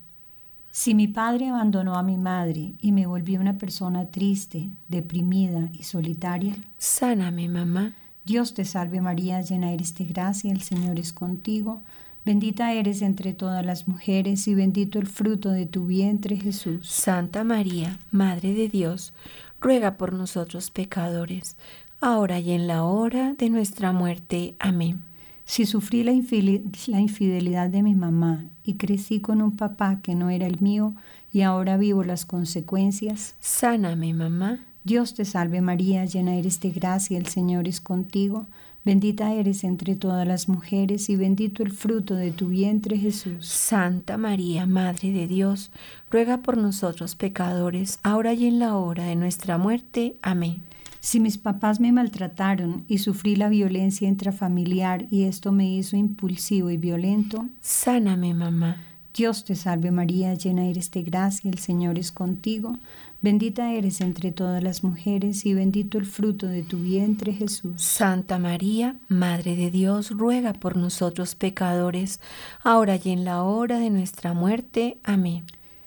Si 0.72 0.94
mi 0.94 1.10
padre 1.10 1.50
abandonó 1.50 1.96
a 1.96 2.04
mi 2.04 2.16
madre 2.16 2.74
y 2.80 2.94
me 2.94 3.06
volví 3.06 3.36
una 3.36 3.58
persona 3.58 4.12
triste, 4.12 4.70
deprimida 4.88 5.70
y 5.74 5.84
solitaria, 5.84 6.56
sáname, 6.78 7.50
mamá 7.50 7.94
Dios 8.26 8.56
te 8.56 8.66
salve 8.66 9.02
María, 9.02 9.42
llena 9.42 9.72
eres 9.72 9.94
de 9.96 10.06
gracia, 10.06 10.52
el 10.52 10.62
Señor 10.62 11.00
es 11.00 11.14
contigo. 11.14 11.84
Bendita 12.26 12.74
eres 12.74 13.04
entre 13.04 13.34
todas 13.34 13.64
las 13.64 13.88
mujeres 13.88 14.48
y 14.48 14.56
bendito 14.56 14.98
el 14.98 15.06
fruto 15.06 15.52
de 15.52 15.68
tu 15.68 15.86
vientre 15.86 16.36
Jesús. 16.38 16.90
Santa 16.90 17.44
María, 17.44 18.00
Madre 18.10 18.56
de 18.56 18.68
Dios, 18.68 19.14
ruega 19.62 19.98
por 19.98 20.14
nosotros 20.14 20.72
pecadores, 20.72 21.56
ahora 22.02 22.40
y 22.40 22.52
en 22.52 22.66
la 22.66 22.84
hora 22.84 23.36
de 23.36 23.52
nuestra 23.52 23.92
muerte. 23.92 24.56
Amén. 24.58 25.02
Si 25.46 25.68
sufrí 25.68 26.04
la, 26.04 26.12
infidelidad 26.12 27.70
de 27.70 27.84
mi 27.84 27.94
mamá 27.94 28.46
y 28.64 28.74
crecí 28.78 29.20
con 29.20 29.44
un 29.44 29.56
papá 29.56 30.00
que 30.02 30.16
no 30.16 30.32
era 30.32 30.48
el 30.48 30.60
mío 30.60 30.96
y 31.32 31.42
ahora 31.42 31.78
vivo 31.78 32.04
las 32.04 32.26
consecuencias, 32.26 33.36
sáname, 33.40 34.16
mamá. 34.16 34.66
Dios 34.86 35.16
te 35.16 35.26
salve 35.26 35.62
María, 35.62 36.06
llena 36.06 36.36
eres 36.36 36.60
de 36.60 36.70
gracia, 36.70 37.18
el 37.18 37.26
Señor 37.26 37.68
es 37.68 37.82
contigo, 37.82 38.46
bendita 38.84 39.34
eres 39.34 39.64
entre 39.64 39.96
todas 39.96 40.28
las 40.28 40.48
mujeres 40.48 41.10
y 41.10 41.16
bendito 41.16 41.64
el 41.64 41.72
fruto 41.72 42.14
de 42.14 42.30
tu 42.30 42.50
vientre 42.50 42.96
Jesús. 43.00 43.48
Santa 43.48 44.18
María, 44.18 44.68
Madre 44.68 45.12
de 45.12 45.26
Dios, 45.26 45.72
ruega 46.12 46.44
por 46.44 46.58
nosotros 46.58 47.16
pecadores, 47.16 47.98
ahora 48.04 48.34
y 48.34 48.46
en 48.46 48.60
la 48.60 48.78
hora 48.78 49.06
de 49.06 49.16
nuestra 49.16 49.58
muerte. 49.58 50.18
Amén. 50.22 50.62
Si 51.00 51.20
mis 51.20 51.40
papás 51.40 51.80
me 51.80 51.92
maltrataron 51.92 52.86
y 52.88 53.00
sufrí 53.00 53.36
la 53.36 53.50
violencia 53.50 54.08
intrafamiliar 54.08 55.08
y 55.10 55.24
esto 55.24 55.52
me 55.52 55.68
hizo 55.68 55.98
impulsivo 55.98 56.70
y 56.70 56.78
violento, 56.78 57.44
sáname, 57.60 58.36
mamá. 58.36 58.78
Dios 59.16 59.46
te 59.46 59.56
salve 59.56 59.92
María, 59.92 60.34
llena 60.34 60.68
eres 60.68 60.92
de 60.92 61.02
gracia, 61.02 61.50
el 61.50 61.58
Señor 61.58 61.98
es 61.98 62.12
contigo, 62.12 62.78
bendita 63.22 63.72
eres 63.72 64.02
entre 64.02 64.34
todas 64.34 64.62
las 64.62 64.84
mujeres 64.84 65.46
y 65.46 65.54
bendito 65.54 65.98
el 65.98 66.06
fruto 66.06 66.48
de 66.48 66.64
tu 66.64 66.80
vientre 66.80 67.32
Jesús. 67.32 67.82
Santa 67.82 68.40
María, 68.40 68.98
Madre 69.08 69.56
de 69.56 69.72
Dios, 69.72 70.12
ruega 70.12 70.52
por 70.52 70.76
nosotros 70.76 71.34
pecadores, 71.36 72.20
ahora 72.62 73.00
y 73.02 73.12
en 73.12 73.24
la 73.24 73.44
hora 73.44 73.80
de 73.80 73.90
nuestra 73.90 74.34
muerte. 74.34 74.98
Amén. 75.06 75.46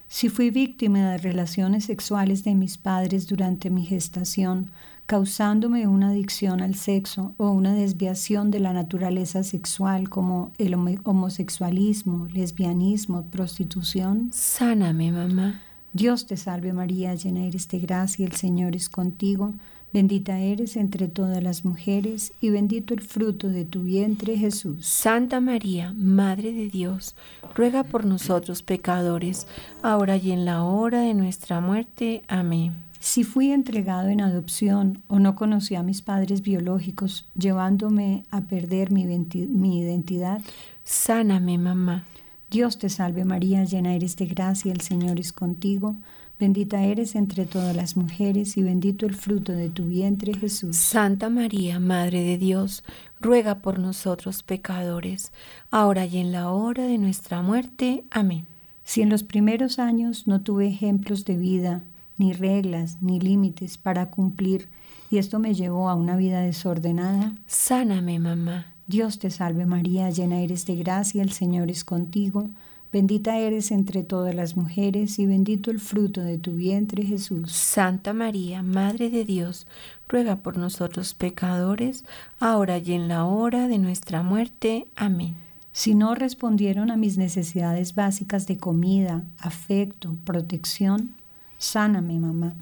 Si 0.08 0.30
fui 0.30 0.49
víctima 0.49 1.11
de 1.11 1.18
relaciones 1.18 1.85
sexuales 1.85 2.44
de 2.44 2.54
mis 2.54 2.78
padres 2.78 3.26
durante 3.26 3.68
mi 3.68 3.85
gestación, 3.85 4.70
causándome 5.08 5.86
una 5.86 6.10
adicción 6.10 6.60
al 6.60 6.74
sexo 6.74 7.32
o 7.38 7.50
una 7.50 7.72
desviación 7.72 8.50
de 8.50 8.60
la 8.60 8.74
naturaleza 8.74 9.42
sexual 9.42 10.10
como 10.10 10.52
el 10.58 10.74
homosexualismo, 11.02 12.28
lesbianismo, 12.28 13.24
prostitución. 13.30 14.28
Sáname, 14.34 15.10
mamá. 15.10 15.62
Dios 15.94 16.26
te 16.26 16.36
salve 16.36 16.74
María, 16.74 17.14
llena 17.14 17.46
eres 17.46 17.68
de 17.68 17.78
gracia, 17.78 18.26
el 18.26 18.32
Señor 18.32 18.76
es 18.76 18.90
contigo. 18.90 19.54
Bendita 19.94 20.40
eres 20.40 20.76
entre 20.76 21.08
todas 21.08 21.42
las 21.42 21.64
mujeres 21.64 22.34
y 22.42 22.50
bendito 22.50 22.92
el 22.92 23.00
fruto 23.00 23.48
de 23.48 23.64
tu 23.64 23.84
vientre 23.84 24.36
Jesús. 24.36 24.86
Santa 24.86 25.40
María, 25.40 25.94
Madre 25.96 26.52
de 26.52 26.68
Dios, 26.68 27.16
ruega 27.54 27.82
por 27.82 28.04
nosotros 28.04 28.62
pecadores, 28.62 29.46
ahora 29.82 30.18
y 30.18 30.32
en 30.32 30.44
la 30.44 30.64
hora 30.64 31.00
de 31.00 31.14
nuestra 31.14 31.62
muerte. 31.62 32.20
Amén. 32.28 32.88
Si 33.00 33.23
fui 33.23 33.52
entregado 33.52 34.09
en 34.09 34.21
adopción 34.21 35.02
o 35.07 35.19
no 35.19 35.37
conocí 35.37 35.76
a 35.76 35.83
mis 35.83 36.02
padres 36.02 36.43
biológicos, 36.43 37.28
llevándome 37.37 38.25
a 38.31 38.43
perder 38.43 38.90
mi, 38.90 39.05
mi 39.07 39.81
identidad, 39.81 40.40
sáname, 40.83 41.59
mamá. 41.59 42.05
Dios 42.50 42.78
te 42.78 42.88
salve 42.88 43.25
María, 43.25 43.64
llena 43.64 43.95
eres 43.95 44.17
de 44.17 44.26
gracia, 44.26 44.73
el 44.73 44.81
Señor 44.81 45.21
es 45.21 45.33
contigo. 45.33 45.97
Bendita 46.40 46.85
eres 46.85 47.14
entre 47.14 47.47
todas 47.47 47.75
las 47.75 47.97
mujeres 47.97 48.57
y 48.57 48.62
bendito 48.62 49.07
el 49.07 49.14
fruto 49.14 49.52
de 49.52 49.71
tu 49.71 49.85
vientre 49.85 50.35
Jesús. 50.35 50.76
Santa 50.76 51.31
María, 51.31 51.81
Madre 51.81 52.23
de 52.23 52.38
Dios, 52.38 52.85
ruega 53.21 53.57
por 53.57 53.78
nosotros 53.78 54.43
pecadores, 54.43 55.33
ahora 55.71 56.07
y 56.07 56.19
en 56.19 56.33
la 56.33 56.50
hora 56.50 56.85
de 56.85 56.97
nuestra 56.97 57.43
muerte. 57.43 58.05
Amén. 58.11 58.47
Si 58.85 59.02
en 59.02 59.11
los 59.11 59.25
primeros 59.25 59.78
años 59.78 60.26
no 60.26 60.40
tuve 60.40 60.69
ejemplos 60.69 61.25
de 61.25 61.37
vida, 61.37 61.83
ni 62.18 62.32
reglas, 62.32 62.98
ni 63.00 63.20
límites 63.20 63.78
para 63.78 64.10
cumplir, 64.10 64.68
y 65.10 65.18
esto 65.18 65.38
me 65.38 65.54
llevó 65.54 65.88
a 65.88 65.94
una 65.94 66.16
vida 66.16 66.42
desordenada. 66.42 67.34
Sáname, 67.46 68.18
mamá. 68.18 68.66
Dios 68.87 69.18
te 69.18 69.30
salve 69.30 69.66
María, 69.66 70.10
llena 70.10 70.40
eres 70.40 70.66
de 70.66 70.76
gracia, 70.76 71.22
el 71.22 71.32
Señor 71.32 71.70
es 71.70 71.84
contigo. 71.84 72.50
Bendita 72.90 73.37
eres 73.38 73.70
entre 73.70 74.02
todas 74.02 74.34
las 74.34 74.56
mujeres 74.56 75.18
y 75.18 75.26
bendito 75.26 75.70
el 75.70 75.78
fruto 75.78 76.22
de 76.22 76.38
tu 76.38 76.54
vientre 76.54 77.04
Jesús. 77.04 77.52
Santa 77.52 78.14
María, 78.14 78.62
Madre 78.62 79.10
de 79.10 79.26
Dios, 79.26 79.66
ruega 80.08 80.37
por 80.37 80.56
nosotros 80.56 81.12
pecadores, 81.12 82.06
ahora 82.40 82.78
y 82.78 82.92
en 82.92 83.08
la 83.08 83.26
hora 83.26 83.68
de 83.68 83.76
nuestra 83.76 84.22
muerte. 84.22 84.88
Amén. 84.96 85.37
Si 85.72 85.94
no 85.94 86.14
respondieron 86.14 86.90
a 86.90 86.96
mis 86.96 87.18
necesidades 87.18 87.94
básicas 87.94 88.46
de 88.46 88.56
comida, 88.56 89.22
afecto, 89.38 90.16
protección, 90.25 91.10
Sáname, 91.58 92.18
mamá. 92.18 92.54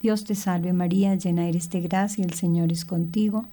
Dios 0.00 0.24
te 0.24 0.34
salve 0.34 0.72
María, 0.72 1.14
llena 1.14 1.48
eres 1.48 1.70
de 1.70 1.80
gracia, 1.80 2.24
el 2.24 2.34
Señor 2.34 2.72
es 2.72 2.84
contigo. 2.84 3.44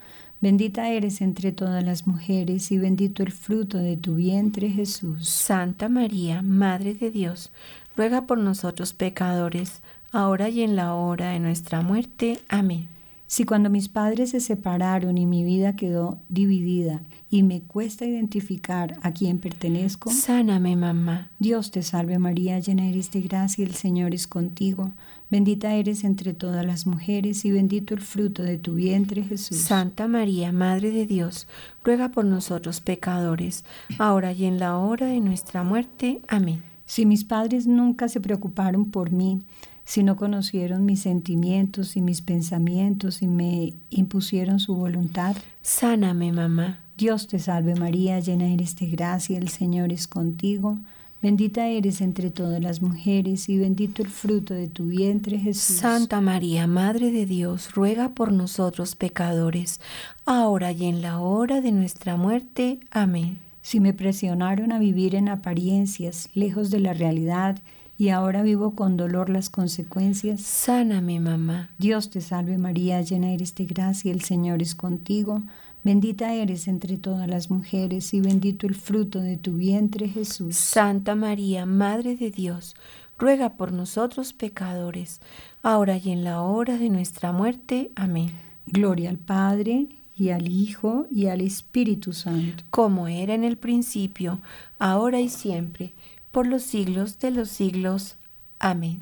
Bendita 0.42 0.90
eres 0.90 1.22
entre 1.22 1.52
todas 1.52 1.84
las 1.84 2.08
mujeres 2.08 2.72
y 2.72 2.78
bendito 2.78 3.22
el 3.24 3.32
fruto 3.32 3.78
de 3.78 3.98
tu 3.98 4.16
vientre 4.16 4.70
Jesús. 4.70 5.30
Santa 5.30 5.90
María, 5.90 6.42
Madre 6.42 6.96
de 6.96 7.12
Dios, 7.12 7.52
ruega 7.96 8.26
por 8.26 8.40
nosotros 8.40 8.94
pecadores, 8.94 9.82
ahora 10.12 10.50
y 10.50 10.62
en 10.62 10.76
la 10.76 10.96
hora 10.96 11.32
de 11.32 11.40
nuestra 11.40 11.82
muerte. 11.82 12.40
Amén. 12.48 12.99
Si 13.32 13.44
cuando 13.44 13.70
mis 13.70 13.90
padres 13.90 14.32
se 14.32 14.40
separaron 14.40 15.20
y 15.20 15.28
mi 15.28 15.44
vida 15.44 15.76
quedó 15.76 16.18
dividida 16.30 17.04
y 17.30 17.44
me 17.44 17.62
cuesta 17.62 18.04
identificar 18.04 18.98
a 19.04 19.12
quién 19.12 19.38
pertenezco, 19.38 20.10
sáname 20.10 20.76
mamá. 20.76 21.30
Dios 21.38 21.70
te 21.70 21.84
salve 21.84 22.18
María, 22.18 22.58
llena 22.58 22.88
eres 22.88 23.12
de 23.12 23.22
gracia, 23.22 23.64
el 23.64 23.76
Señor 23.76 24.16
es 24.16 24.26
contigo. 24.26 24.94
Bendita 25.30 25.76
eres 25.76 26.04
entre 26.06 26.34
todas 26.34 26.66
las 26.66 26.88
mujeres 26.88 27.46
y 27.46 27.52
bendito 27.52 27.94
el 27.94 28.02
fruto 28.02 28.42
de 28.42 28.58
tu 28.58 28.74
vientre 28.74 29.22
Jesús. 29.22 29.60
Santa 29.60 30.08
María, 30.08 30.52
Madre 30.52 30.90
de 30.90 31.06
Dios, 31.06 31.48
ruega 31.84 32.10
por 32.10 32.26
nosotros 32.26 32.82
pecadores, 32.82 33.64
ahora 34.00 34.34
y 34.34 34.46
en 34.46 34.58
la 34.58 34.76
hora 34.80 35.06
de 35.06 35.20
nuestra 35.20 35.62
muerte. 35.62 36.20
Amén. 36.28 36.69
Si 36.90 37.06
mis 37.06 37.24
padres 37.24 37.68
nunca 37.68 38.10
se 38.10 38.20
preocuparon 38.20 38.90
por 38.90 39.12
mí, 39.12 39.44
si 39.86 40.02
no 40.02 40.16
conocieron 40.16 40.86
mis 40.86 41.02
sentimientos 41.02 41.96
y 41.96 42.02
mis 42.02 42.22
pensamientos 42.22 43.22
y 43.22 43.28
me 43.28 43.76
impusieron 43.92 44.60
su 44.60 44.74
voluntad. 44.74 45.38
Sáname, 45.62 46.32
mamá. 46.32 46.80
Dios 46.98 47.28
te 47.28 47.38
salve 47.38 47.76
María, 47.76 48.20
llena 48.20 48.52
eres 48.52 48.76
de 48.76 48.88
gracia, 48.88 49.38
el 49.38 49.50
Señor 49.50 49.94
es 49.94 50.08
contigo. 50.08 50.80
Bendita 51.22 51.68
eres 51.68 52.02
entre 52.02 52.32
todas 52.32 52.60
las 52.60 52.82
mujeres 52.82 53.50
y 53.50 53.60
bendito 53.60 54.02
el 54.02 54.10
fruto 54.10 54.56
de 54.56 54.68
tu 54.68 54.88
vientre 54.88 55.38
Jesús. 55.38 55.76
Santa 55.78 56.22
María, 56.22 56.66
Madre 56.66 57.12
de 57.12 57.28
Dios, 57.28 57.72
ruega 57.76 58.16
por 58.16 58.32
nosotros 58.32 58.96
pecadores, 58.96 59.80
ahora 60.26 60.72
y 60.72 60.86
en 60.86 61.04
la 61.04 61.20
hora 61.20 61.62
de 61.62 61.72
nuestra 61.72 62.18
muerte. 62.18 62.80
Amén. 62.90 63.49
Si 63.70 63.80
me 63.80 63.94
presionaron 63.94 64.72
a 64.72 64.80
vivir 64.80 65.14
en 65.14 65.30
apariencias, 65.30 66.32
lejos 66.34 66.72
de 66.72 66.80
la 66.80 66.94
realidad, 66.94 67.60
y 68.00 68.10
ahora 68.10 68.42
vivo 68.42 68.74
con 68.74 68.98
dolor 68.98 69.30
las 69.30 69.52
consecuencias. 69.52 70.42
Sáname, 70.42 71.20
mamá. 71.20 71.70
Dios 71.78 72.10
te 72.10 72.20
salve 72.20 72.58
María, 72.58 73.00
llena 73.04 73.32
eres 73.32 73.54
de 73.54 73.66
gracia, 73.66 74.12
el 74.12 74.22
Señor 74.22 74.64
es 74.64 74.74
contigo. 74.74 75.44
Bendita 75.84 76.34
eres 76.34 76.68
entre 76.68 76.98
todas 76.98 77.28
las 77.28 77.52
mujeres 77.52 78.12
y 78.16 78.22
bendito 78.22 78.66
el 78.66 78.74
fruto 78.74 79.20
de 79.22 79.38
tu 79.38 79.58
vientre 79.58 80.08
Jesús. 80.08 80.56
Santa 80.56 81.14
María, 81.14 81.68
Madre 81.68 82.16
de 82.16 82.32
Dios, 82.32 82.76
ruega 83.20 83.52
por 83.52 83.72
nosotros 83.72 84.34
pecadores, 84.34 85.22
ahora 85.62 85.96
y 85.98 86.10
en 86.10 86.24
la 86.24 86.42
hora 86.42 86.80
de 86.80 86.90
nuestra 86.90 87.32
muerte. 87.34 87.92
Amén. 87.96 88.32
Gloria 88.66 89.12
al 89.12 89.20
Padre 89.20 89.99
y 90.20 90.32
al 90.32 90.50
Hijo 90.50 91.08
y 91.10 91.28
al 91.28 91.42
Espíritu 91.42 92.12
Santo. 92.14 92.64
Como 92.70 93.08
era 93.08 93.34
en 93.34 93.46
el 93.46 93.58
principio, 93.58 94.40
ahora 94.78 95.22
y 95.22 95.30
siempre 95.30 95.94
por 96.32 96.46
los 96.46 96.62
siglos 96.64 97.20
de 97.20 97.32
los 97.32 97.50
siglos. 97.50 98.18
Amén. 98.60 99.02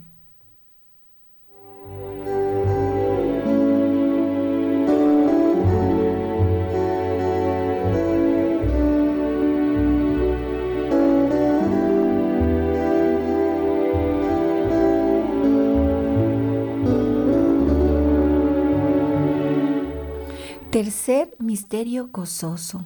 Tercer 20.72 21.34
misterio 21.40 22.10
gozoso. 22.12 22.86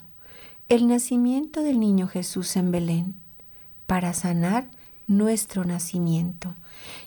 El 0.69 0.87
nacimiento 0.87 1.63
del 1.63 1.79
niño 1.79 2.07
Jesús 2.07 2.55
en 2.55 2.69
Belén 2.69 3.15
para 3.87 4.13
sanar 4.13 4.69
nuestro 5.07 5.65
nacimiento 5.65 6.53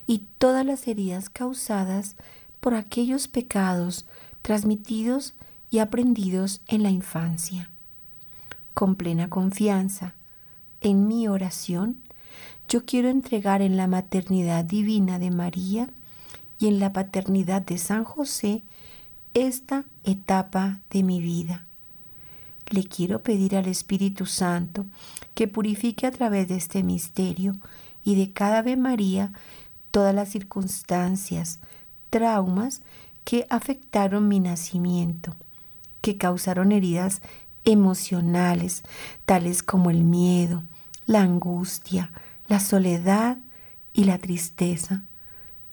y 0.08 0.24
todas 0.38 0.66
las 0.66 0.88
heridas 0.88 1.30
causadas 1.30 2.16
por 2.58 2.74
aquellos 2.74 3.28
pecados 3.28 4.04
transmitidos 4.42 5.34
y 5.70 5.78
aprendidos 5.78 6.60
en 6.66 6.82
la 6.82 6.90
infancia. 6.90 7.70
Con 8.74 8.96
plena 8.96 9.30
confianza 9.30 10.16
en 10.80 11.06
mi 11.06 11.28
oración, 11.28 12.02
yo 12.68 12.84
quiero 12.84 13.10
entregar 13.10 13.62
en 13.62 13.76
la 13.76 13.87
maternidad 13.87 14.64
divina 14.64 15.20
de 15.20 15.30
María 15.30 15.88
y 16.58 16.66
en 16.66 16.80
la 16.80 16.92
paternidad 16.92 17.62
de 17.62 17.78
San 17.78 18.02
José 18.02 18.64
esta 19.34 19.84
etapa 20.04 20.80
de 20.90 21.02
mi 21.02 21.20
vida. 21.20 21.66
Le 22.70 22.84
quiero 22.84 23.22
pedir 23.22 23.56
al 23.56 23.66
Espíritu 23.66 24.26
Santo 24.26 24.86
que 25.34 25.48
purifique 25.48 26.06
a 26.06 26.12
través 26.12 26.48
de 26.48 26.56
este 26.56 26.82
misterio 26.82 27.56
y 28.04 28.14
de 28.14 28.32
cada 28.32 28.58
Ave 28.58 28.76
María 28.76 29.32
todas 29.90 30.14
las 30.14 30.30
circunstancias, 30.30 31.58
traumas 32.10 32.82
que 33.24 33.46
afectaron 33.50 34.28
mi 34.28 34.40
nacimiento, 34.40 35.34
que 36.00 36.16
causaron 36.16 36.72
heridas 36.72 37.22
emocionales, 37.64 38.82
tales 39.24 39.62
como 39.62 39.90
el 39.90 40.04
miedo, 40.04 40.62
la 41.06 41.22
angustia, 41.22 42.12
la 42.48 42.60
soledad 42.60 43.38
y 43.92 44.04
la 44.04 44.18
tristeza, 44.18 45.02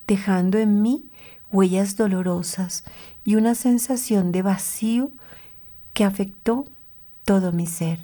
dejando 0.08 0.58
en 0.58 0.82
mí 0.82 1.11
huellas 1.52 1.98
dolorosas 1.98 2.84
y 3.26 3.36
una 3.36 3.56
sensación 3.56 4.32
de 4.32 4.42
vacío 4.42 5.12
que 5.94 6.04
afectó 6.06 6.66
todo 7.26 7.52
mi 7.52 7.68
ser. 7.68 8.00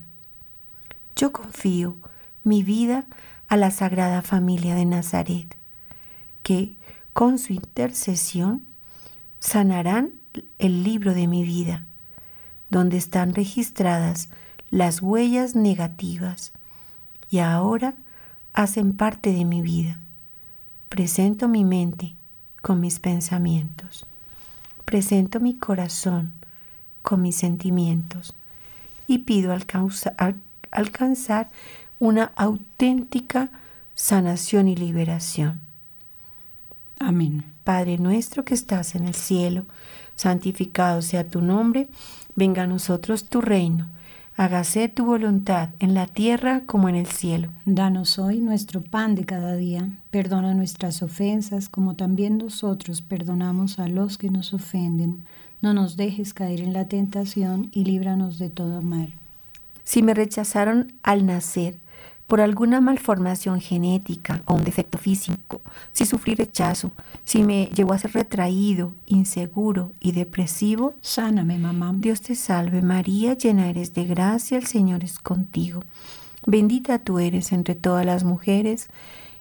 Yo 1.15 1.31
confío 1.31 1.95
mi 2.43 2.63
vida 2.63 3.05
a 3.47 3.57
la 3.57 3.71
Sagrada 3.71 4.21
Familia 4.21 4.75
de 4.75 4.85
Nazaret, 4.85 5.55
que 6.43 6.75
con 7.13 7.39
su 7.39 7.53
intercesión 7.53 8.61
sanarán 9.39 10.11
el 10.59 10.83
libro 10.83 11.13
de 11.13 11.27
mi 11.27 11.43
vida, 11.43 11.85
donde 12.69 12.97
están 12.97 13.33
registradas 13.33 14.29
las 14.69 15.01
huellas 15.01 15.55
negativas 15.55 16.51
y 17.29 17.39
ahora 17.39 17.95
hacen 18.53 18.95
parte 18.95 19.31
de 19.31 19.45
mi 19.45 19.61
vida. 19.61 19.99
Presento 20.89 21.47
mi 21.47 21.63
mente 21.63 22.16
con 22.61 22.79
mis 22.79 22.99
pensamientos. 22.99 24.05
Presento 24.85 25.39
mi 25.39 25.55
corazón 25.55 26.33
con 27.01 27.21
mis 27.21 27.35
sentimientos 27.35 28.33
y 29.07 29.19
pido 29.19 29.55
alcanzar 30.71 31.49
una 31.99 32.31
auténtica 32.35 33.49
sanación 33.95 34.67
y 34.67 34.75
liberación. 34.75 35.59
Amén. 36.99 37.45
Padre 37.63 37.97
nuestro 37.97 38.45
que 38.45 38.53
estás 38.53 38.95
en 38.95 39.07
el 39.07 39.13
cielo, 39.13 39.65
santificado 40.15 41.01
sea 41.01 41.25
tu 41.25 41.41
nombre, 41.41 41.89
venga 42.35 42.63
a 42.63 42.67
nosotros 42.67 43.25
tu 43.25 43.41
reino, 43.41 43.87
hágase 44.37 44.87
tu 44.87 45.03
voluntad 45.03 45.69
en 45.79 45.95
la 45.95 46.05
tierra 46.05 46.61
como 46.67 46.89
en 46.89 46.95
el 46.95 47.07
cielo. 47.07 47.49
Danos 47.65 48.19
hoy 48.19 48.39
nuestro 48.39 48.81
pan 48.81 49.15
de 49.15 49.25
cada 49.25 49.55
día, 49.55 49.89
perdona 50.11 50.53
nuestras 50.53 51.01
ofensas 51.01 51.69
como 51.69 51.95
también 51.95 52.37
nosotros 52.37 53.01
perdonamos 53.01 53.79
a 53.79 53.87
los 53.87 54.19
que 54.19 54.29
nos 54.29 54.53
ofenden. 54.53 55.23
No 55.59 55.73
nos 55.73 55.97
dejes 55.97 56.35
caer 56.35 56.61
en 56.61 56.71
la 56.71 56.87
tentación 56.87 57.69
y 57.71 57.85
líbranos 57.85 58.37
de 58.37 58.51
todo 58.51 58.83
mal. 58.83 59.11
Si 59.83 60.03
me 60.03 60.13
rechazaron 60.13 60.93
al 61.01 61.25
nacer, 61.25 61.75
por 62.27 62.41
alguna 62.41 62.81
malformación 62.81 63.61
genética 63.61 64.41
o 64.45 64.53
un 64.53 64.65
defecto 64.65 64.97
físico, 64.97 65.61
si 65.93 66.05
sufrí 66.05 66.35
rechazo, 66.35 66.91
si 67.23 67.41
me 67.41 67.67
llevó 67.67 67.93
a 67.93 67.97
ser 67.97 68.11
retraído, 68.11 68.93
inseguro 69.05 69.93
y 70.01 70.11
depresivo, 70.11 70.93
sáname, 71.01 71.57
mamá. 71.57 71.93
Dios 71.97 72.21
te 72.21 72.35
salve 72.35 72.81
María, 72.81 73.33
llena 73.33 73.69
eres 73.69 73.93
de 73.93 74.05
gracia, 74.05 74.57
el 74.57 74.67
Señor 74.67 75.05
es 75.05 75.19
contigo. 75.19 75.83
Bendita 76.45 76.99
tú 76.99 77.19
eres 77.19 77.51
entre 77.53 77.75
todas 77.75 78.05
las 78.05 78.23
mujeres, 78.25 78.89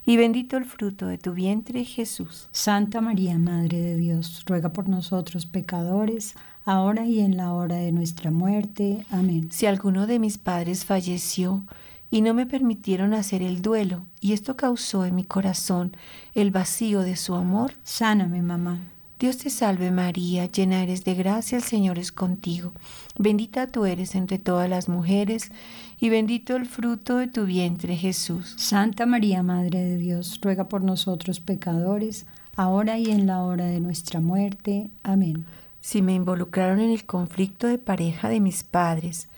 y 0.09 0.17
bendito 0.17 0.57
el 0.57 0.65
fruto 0.65 1.09
de 1.09 1.19
tu 1.19 1.33
vientre, 1.33 1.85
Jesús. 1.85 2.49
Santa 2.53 3.01
María, 3.01 3.37
Madre 3.39 3.81
de 3.81 3.97
Dios, 3.97 4.45
ruega 4.47 4.73
por 4.73 4.89
nosotros 4.89 5.47
pecadores, 5.47 6.37
ahora 6.65 7.07
y 7.07 7.19
en 7.19 7.37
la 7.37 7.53
hora 7.53 7.75
de 7.77 7.91
nuestra 7.91 8.31
muerte. 8.31 9.05
Amén. 9.11 9.49
Si 9.51 9.67
alguno 9.67 10.07
de 10.07 10.21
mis 10.21 10.39
padres 10.39 10.85
falleció, 10.85 11.65
y 12.11 12.21
no 12.21 12.35
me 12.35 12.47
permitieron 12.47 13.15
hacer 13.15 13.43
el 13.43 13.63
duelo, 13.63 14.05
y 14.21 14.33
esto 14.33 14.57
causó 14.57 15.05
en 15.05 15.15
mi 15.15 15.25
corazón 15.25 15.97
el 16.35 16.51
vacío 16.51 17.01
de 17.01 17.17
su 17.17 17.35
amor. 17.35 17.75
Sáname, 17.83 18.43
mamá. 18.43 18.79
Dios 19.19 19.39
te 19.39 19.49
salve 19.49 19.91
María, 19.91 20.45
llena 20.45 20.83
eres 20.83 21.05
de 21.05 21.15
gracia, 21.15 21.57
el 21.57 21.65
Señor 21.65 21.99
es 21.99 22.13
contigo. 22.13 22.73
Bendita 23.19 23.67
tú 23.67 23.87
eres 23.87 24.15
entre 24.15 24.39
todas 24.39 24.69
las 24.69 24.91
mujeres, 24.91 25.51
y 25.99 26.11
bendito 26.11 26.55
el 26.55 26.67
fruto 26.67 27.17
de 27.17 27.27
tu 27.27 27.47
vientre, 27.47 27.97
Jesús. 27.97 28.55
Santa 28.59 29.07
María, 29.07 29.43
Madre 29.43 29.83
de 29.83 29.97
Dios, 29.97 30.39
ruega 30.43 30.69
por 30.69 30.83
nosotros 30.83 31.41
pecadores, 31.41 32.27
ahora 32.57 32.99
y 32.99 33.11
en 33.11 33.27
la 33.27 33.43
hora 33.43 33.65
de 33.65 33.81
nuestra 33.81 34.21
muerte. 34.21 34.91
Amén. 35.03 35.47
Si 35.81 36.03
me 36.03 36.15
involucraron 36.15 36.81
en 36.81 36.91
el 36.91 37.07
conflicto 37.07 37.69
de 37.69 37.79
pareja 37.79 38.29
de 38.29 38.41
mis 38.41 38.65
padres, 38.65 39.29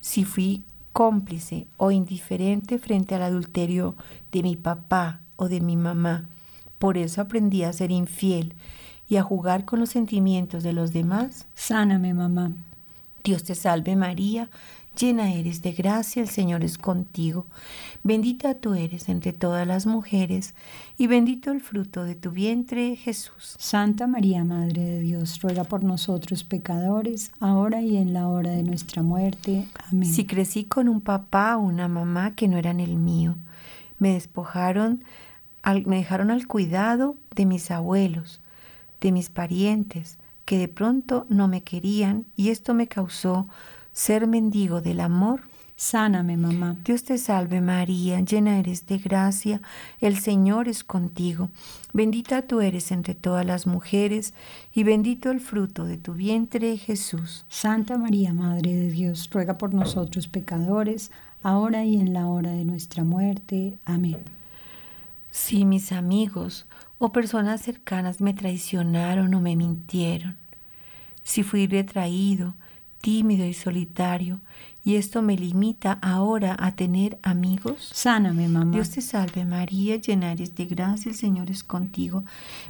si 0.00 0.24
fui 0.24 0.64
cómplice 0.98 1.68
o 1.76 1.92
indiferente 1.92 2.80
frente 2.80 3.14
al 3.14 3.22
adulterio 3.22 3.94
de 4.32 4.42
mi 4.42 4.56
papá 4.56 5.20
o 5.36 5.48
de 5.48 5.60
mi 5.60 5.76
mamá. 5.76 6.24
Por 6.80 6.98
eso 6.98 7.20
aprendí 7.20 7.62
a 7.62 7.72
ser 7.72 7.92
infiel 7.92 8.54
y 9.08 9.14
a 9.14 9.22
jugar 9.22 9.64
con 9.64 9.78
los 9.78 9.90
sentimientos 9.90 10.64
de 10.64 10.72
los 10.72 10.92
demás. 10.92 11.46
Sáname, 11.54 12.14
mamá. 12.14 12.50
Dios 13.22 13.44
te 13.44 13.54
salve 13.54 13.94
María, 13.94 14.50
llena 14.98 15.32
eres 15.32 15.62
de 15.62 15.72
gracia, 15.72 16.20
el 16.20 16.28
Señor 16.28 16.64
es 16.64 16.76
contigo. 16.76 17.46
Bendita 18.02 18.54
tú 18.54 18.74
eres 18.74 19.08
entre 19.08 19.32
todas 19.32 19.66
las 19.66 19.86
mujeres, 19.86 20.54
y 20.98 21.06
bendito 21.06 21.52
el 21.52 21.60
fruto 21.60 22.04
de 22.04 22.14
tu 22.14 22.30
vientre, 22.30 22.96
Jesús. 22.96 23.54
Santa 23.58 24.06
María, 24.06 24.44
Madre 24.44 24.82
de 24.82 25.00
Dios, 25.00 25.40
ruega 25.40 25.64
por 25.64 25.84
nosotros 25.84 26.44
pecadores, 26.44 27.32
ahora 27.40 27.82
y 27.82 27.96
en 27.96 28.12
la 28.12 28.28
hora 28.28 28.50
de 28.50 28.62
nuestra 28.62 29.02
muerte. 29.02 29.64
Amén. 29.90 30.12
Si 30.12 30.26
crecí 30.26 30.64
con 30.64 30.88
un 30.88 31.00
papá 31.00 31.56
o 31.56 31.60
una 31.60 31.88
mamá 31.88 32.34
que 32.34 32.48
no 32.48 32.58
eran 32.58 32.80
el 32.80 32.96
mío, 32.96 33.36
me 33.98 34.12
despojaron, 34.12 35.04
me 35.86 35.96
dejaron 35.96 36.30
al 36.30 36.46
cuidado 36.46 37.16
de 37.34 37.46
mis 37.46 37.70
abuelos, 37.70 38.40
de 39.00 39.12
mis 39.12 39.30
parientes, 39.30 40.18
que 40.44 40.58
de 40.58 40.68
pronto 40.68 41.26
no 41.28 41.46
me 41.46 41.62
querían, 41.62 42.24
y 42.34 42.48
esto 42.48 42.74
me 42.74 42.88
causó 42.88 43.48
ser 43.98 44.28
mendigo 44.28 44.80
del 44.80 45.00
amor. 45.00 45.40
Sáname, 45.74 46.36
mamá. 46.36 46.76
Dios 46.84 47.02
te 47.02 47.18
salve 47.18 47.60
María, 47.60 48.20
llena 48.20 48.60
eres 48.60 48.86
de 48.86 48.98
gracia, 48.98 49.60
el 50.00 50.18
Señor 50.20 50.68
es 50.68 50.84
contigo. 50.84 51.50
Bendita 51.92 52.42
tú 52.42 52.60
eres 52.60 52.92
entre 52.92 53.16
todas 53.16 53.44
las 53.44 53.66
mujeres, 53.66 54.34
y 54.72 54.84
bendito 54.84 55.32
el 55.32 55.40
fruto 55.40 55.84
de 55.84 55.98
tu 55.98 56.14
vientre, 56.14 56.76
Jesús. 56.76 57.44
Santa 57.48 57.98
María, 57.98 58.32
Madre 58.32 58.72
de 58.72 58.90
Dios, 58.92 59.28
ruega 59.32 59.58
por 59.58 59.74
nosotros 59.74 60.28
pecadores, 60.28 61.10
ahora 61.42 61.84
y 61.84 61.96
en 61.96 62.12
la 62.12 62.28
hora 62.28 62.52
de 62.52 62.64
nuestra 62.64 63.02
muerte. 63.02 63.78
Amén. 63.84 64.18
Si 65.32 65.64
mis 65.64 65.90
amigos 65.90 66.66
o 66.98 67.10
personas 67.10 67.62
cercanas 67.62 68.20
me 68.20 68.32
traicionaron 68.32 69.34
o 69.34 69.40
me 69.40 69.56
mintieron, 69.56 70.36
si 71.24 71.42
fui 71.42 71.66
retraído, 71.66 72.54
tímido 73.00 73.46
y 73.46 73.54
solitario, 73.54 74.40
y 74.84 74.96
esto 74.96 75.20
me 75.20 75.36
limita 75.36 75.98
ahora 76.00 76.56
a 76.58 76.74
tener 76.74 77.18
amigos? 77.22 77.90
Sáname, 77.92 78.48
mamá. 78.48 78.72
Dios 78.72 78.88
te 78.88 79.02
salve 79.02 79.44
María, 79.44 79.96
llena 79.96 80.32
eres 80.32 80.54
de 80.54 80.64
gracia, 80.64 81.10
el 81.10 81.14
Señor 81.14 81.50
es 81.50 81.62
contigo. 81.62 82.24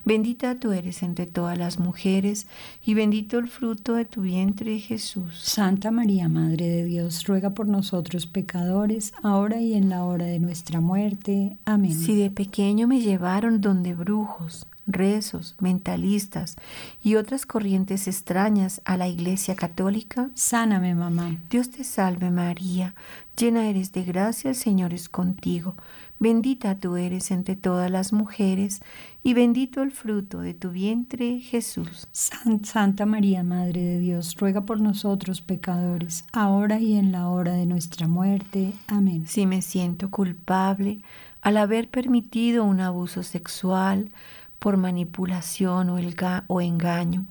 Bendita 0.04 0.58
tú 0.58 0.72
eres 0.72 1.04
entre 1.04 1.26
todas 1.26 1.56
las 1.56 1.78
mujeres, 1.78 2.48
y 2.84 2.94
bendito 2.94 3.38
el 3.38 3.46
fruto 3.46 3.94
de 3.94 4.04
tu 4.04 4.22
vientre, 4.22 4.80
Jesús. 4.80 5.38
Santa 5.40 5.92
María, 5.92 6.28
Madre 6.28 6.66
de 6.66 6.84
Dios, 6.84 7.24
ruega 7.24 7.50
por 7.50 7.68
nosotros 7.68 8.26
pecadores, 8.26 9.12
ahora 9.22 9.60
y 9.60 9.74
en 9.74 9.88
la 9.88 10.04
hora 10.04 10.26
de 10.26 10.40
nuestra 10.40 10.80
muerte. 10.80 11.56
Amén. 11.66 11.94
Si 11.94 12.16
de 12.16 12.30
pequeño 12.30 12.88
me 12.88 13.00
llevaron 13.00 13.60
donde 13.60 13.94
brujos, 13.94 14.66
rezos, 14.88 15.54
mentalistas 15.60 16.56
y 17.04 17.14
otras 17.14 17.46
corrientes 17.46 18.08
extrañas 18.08 18.80
a 18.84 18.96
la 18.96 19.06
Iglesia 19.06 19.54
Católica? 19.54 20.30
Sáname, 20.34 20.94
mamá. 20.94 21.36
Dios 21.50 21.70
te 21.70 21.84
salve 21.84 22.30
María, 22.30 22.94
llena 23.36 23.68
eres 23.68 23.92
de 23.92 24.02
gracia, 24.02 24.50
el 24.50 24.56
Señor 24.56 24.94
es 24.94 25.08
contigo. 25.08 25.76
Bendita 26.20 26.74
tú 26.74 26.96
eres 26.96 27.30
entre 27.30 27.54
todas 27.54 27.90
las 27.90 28.12
mujeres, 28.12 28.80
y 29.22 29.34
bendito 29.34 29.82
el 29.82 29.92
fruto 29.92 30.40
de 30.40 30.52
tu 30.52 30.70
vientre, 30.70 31.38
Jesús. 31.38 32.08
Santa 32.10 33.06
María, 33.06 33.44
Madre 33.44 33.80
de 33.80 33.98
Dios, 34.00 34.34
ruega 34.36 34.62
por 34.62 34.80
nosotros 34.80 35.42
pecadores, 35.42 36.24
ahora 36.32 36.80
y 36.80 36.96
en 36.96 37.12
la 37.12 37.28
hora 37.28 37.52
de 37.52 37.66
nuestra 37.66 38.08
muerte. 38.08 38.72
Amén. 38.88 39.26
Si 39.28 39.46
me 39.46 39.62
siento 39.62 40.10
culpable 40.10 41.02
al 41.40 41.56
haber 41.56 41.88
permitido 41.88 42.64
un 42.64 42.80
abuso 42.80 43.22
sexual, 43.22 44.10
por 44.58 44.76
manipulación 44.76 45.90
o, 45.90 45.98
o 46.46 46.60
engaño. 46.60 47.26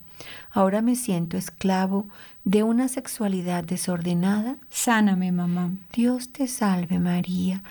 Ahora 0.52 0.82
me 0.82 0.96
siento 0.96 1.38
esclavo 1.38 2.08
de 2.44 2.64
una 2.64 2.88
sexualidad 2.88 3.64
desordenada. 3.64 4.58
Sáname, 4.70 5.32
mamá. 5.32 5.72
Dios 5.94 6.30
te 6.30 6.48
salve 6.48 7.00
María, 7.00 7.62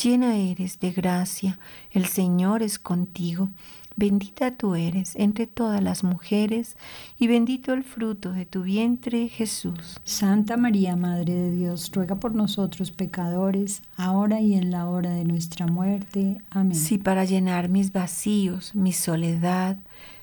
llena 0.00 0.36
eres 0.36 0.80
de 0.80 0.90
gracia, 0.90 1.58
el 1.90 2.06
Señor 2.06 2.62
es 2.62 2.78
contigo. 2.78 3.48
Bendita 3.96 4.50
tú 4.56 4.74
eres 4.74 5.14
entre 5.16 5.46
todas 5.46 5.82
las 5.82 6.02
mujeres, 6.02 6.76
y 7.18 7.28
bendito 7.28 7.72
el 7.72 7.84
fruto 7.84 8.32
de 8.32 8.44
tu 8.44 8.62
vientre, 8.62 9.28
Jesús. 9.28 10.00
Santa 10.04 10.56
María, 10.56 10.96
Madre 10.96 11.32
de 11.32 11.52
Dios, 11.52 11.90
ruega 11.92 12.16
por 12.16 12.34
nosotros 12.34 12.90
pecadores, 12.90 13.82
ahora 13.96 14.40
y 14.40 14.54
en 14.54 14.70
la 14.70 14.88
hora 14.88 15.10
de 15.10 15.24
nuestra 15.24 15.66
muerte. 15.66 16.38
Amén. 16.50 16.74
Si 16.74 16.98
para 16.98 17.24
llenar 17.24 17.68
mis 17.68 17.92
vacíos, 17.92 18.74
mi 18.74 18.92
soledad, 18.92 19.78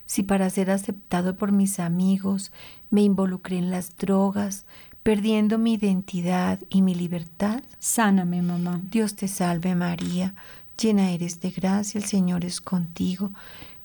si 0.05 0.23
para 0.23 0.49
ser 0.49 0.69
aceptado 0.69 1.37
por 1.37 1.53
mis 1.53 1.79
amigos 1.79 2.51
me 2.89 3.01
involucré 3.01 3.57
en 3.57 3.71
las 3.71 3.95
drogas, 3.95 4.65
perdiendo 5.03 5.57
mi 5.57 5.75
identidad 5.75 6.59
y 6.69 6.81
mi 6.81 6.93
libertad. 6.93 7.63
Sáname, 7.79 8.41
mamá. 8.41 8.81
Dios 8.83 9.15
te 9.15 9.27
salve 9.27 9.73
María, 9.73 10.35
llena 10.81 11.11
eres 11.11 11.39
de 11.39 11.51
gracia, 11.51 11.99
el 11.99 12.05
Señor 12.05 12.43
es 12.43 12.59
contigo. 12.59 13.31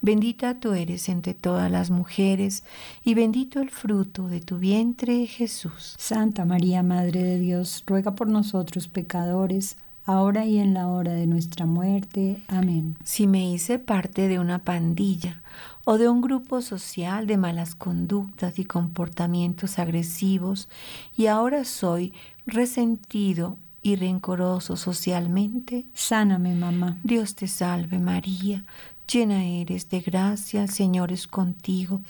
Bendita 0.01 0.59
tú 0.61 0.73
eres 0.73 1.09
entre 1.09 1.35
todas 1.35 1.71
las 1.71 1.91
mujeres, 1.91 2.65
y 3.05 3.15
bendito 3.15 3.61
el 3.61 3.71
fruto 3.71 4.29
de 4.29 4.41
tu 4.41 4.59
vientre, 4.59 5.27
Jesús. 5.27 5.95
Santa 5.99 6.45
María, 6.45 6.83
Madre 6.83 7.23
de 7.23 7.39
Dios, 7.39 7.85
ruega 7.87 8.15
por 8.15 8.29
nosotros 8.29 8.89
pecadores, 8.89 9.77
ahora 10.05 10.47
y 10.47 10.59
en 10.59 10.73
la 10.73 10.89
hora 10.89 11.13
de 11.13 11.27
nuestra 11.27 11.67
muerte. 11.67 12.43
Amén. 12.49 12.97
Si 13.05 13.27
me 13.27 13.51
hice 13.51 13.79
parte 13.79 14.29
de 14.29 14.39
una 14.39 14.61
pandilla 14.61 15.43
o 15.85 15.99
de 15.99 16.09
un 16.09 16.21
grupo 16.21 16.63
social 16.63 17.27
de 17.27 17.37
malas 17.37 17.75
conductas 17.75 18.59
y 18.59 18.65
comportamientos 18.65 19.79
agresivos, 19.79 20.69
y 21.17 21.27
ahora 21.27 21.65
soy 21.65 22.13
resentido 22.47 23.59
y 23.87 23.95
rencoroso 23.95 24.77
socialmente, 24.77 25.87
sáname, 25.95 26.57
mamá. 26.57 26.99
Dios 27.05 27.37
te 27.37 27.47
salve, 27.47 28.01
María 28.01 28.65
Llena 29.09 29.45
eres 29.45 29.89
de 29.89 30.01
gracia, 30.01 30.63
el 30.63 30.69
Señor 30.69 31.13
es 31.13 31.29
contigo. 31.29 32.01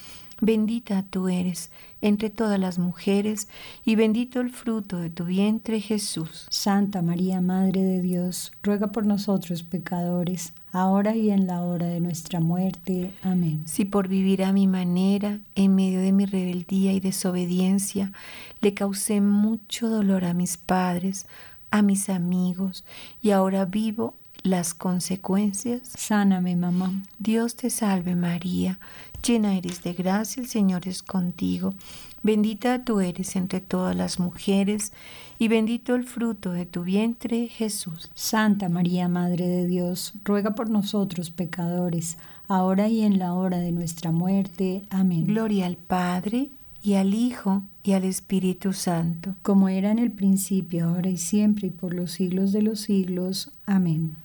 Bendita 0.40 1.02
tú 1.02 1.28
eres 1.28 1.70
entre 2.00 2.30
todas 2.30 2.58
las 2.58 2.78
mujeres, 2.78 3.48
y 3.84 3.96
bendito 3.96 4.40
el 4.40 4.50
fruto 4.50 4.98
de 4.98 5.10
tu 5.10 5.24
vientre, 5.24 5.80
Jesús. 5.80 6.46
Santa 6.50 7.02
María, 7.02 7.40
Madre 7.40 7.82
de 7.82 8.00
Dios, 8.00 8.52
ruega 8.62 8.92
por 8.92 9.04
nosotros 9.04 9.62
pecadores, 9.62 10.52
ahora 10.72 11.16
y 11.16 11.30
en 11.30 11.46
la 11.46 11.62
hora 11.62 11.86
de 11.86 12.00
nuestra 12.00 12.40
muerte. 12.40 13.12
Amén. 13.22 13.62
Si 13.66 13.84
por 13.84 14.08
vivir 14.08 14.44
a 14.44 14.52
mi 14.52 14.66
manera, 14.66 15.40
en 15.54 15.74
medio 15.74 16.00
de 16.00 16.12
mi 16.12 16.26
rebeldía 16.26 16.92
y 16.92 17.00
desobediencia, 17.00 18.12
le 18.60 18.72
causé 18.72 19.20
mucho 19.20 19.88
dolor 19.88 20.24
a 20.24 20.34
mis 20.34 20.56
padres, 20.56 21.26
a 21.70 21.83
mis 21.83 22.09
amigos, 22.09 22.85
y 23.22 23.31
ahora 23.31 23.64
vivo 23.64 24.14
las 24.42 24.74
consecuencias. 24.74 25.88
Sáname, 25.96 26.57
mamá. 26.57 27.02
Dios 27.18 27.57
te 27.57 27.70
salve 27.70 28.14
María, 28.14 28.79
llena 29.26 29.57
eres 29.57 29.83
de 29.83 29.92
gracia, 29.92 30.40
el 30.42 30.48
Señor 30.48 30.87
es 30.87 31.02
contigo. 31.02 31.74
Bendita 32.22 32.85
tú 32.85 33.00
eres 33.00 33.37
entre 33.37 33.61
todas 33.61 33.94
las 33.94 34.18
mujeres, 34.18 34.92
y 35.38 35.48
bendito 35.48 35.94
el 35.94 36.05
fruto 36.05 36.52
de 36.52 36.66
tu 36.66 36.83
vientre, 36.83 37.48
Jesús. 37.48 38.11
Santa 38.14 38.68
María, 38.68 39.09
Madre 39.09 39.46
de 39.46 39.66
Dios, 39.66 40.14
ruega 40.24 40.55
por 40.55 40.70
nosotros 40.70 41.31
pecadores, 41.31 42.16
ahora 42.48 42.88
y 42.88 43.02
en 43.02 43.18
la 43.18 43.35
hora 43.35 43.59
de 43.59 43.72
nuestra 43.72 44.12
muerte. 44.12 44.83
Amén. 44.90 45.26
Gloria 45.26 45.66
al 45.66 45.76
Padre, 45.76 46.50
y 46.83 46.94
al 46.94 47.14
Hijo, 47.14 47.62
y 47.87 47.92
al 47.92 48.05
Espíritu 48.05 48.72
Santo. 48.72 49.37
Como 49.42 49.68
era 49.68 49.90
en 49.92 49.99
el 49.99 50.11
principio, 50.11 50.88
ahora 50.88 51.09
y 51.09 51.18
siempre, 51.18 51.68
y 51.68 51.70
por 51.70 51.94
los 51.94 52.11
siglos 52.11 52.53
de 52.53 52.62
los 52.62 52.81
siglos. 52.81 53.53
Amén. 53.64 54.16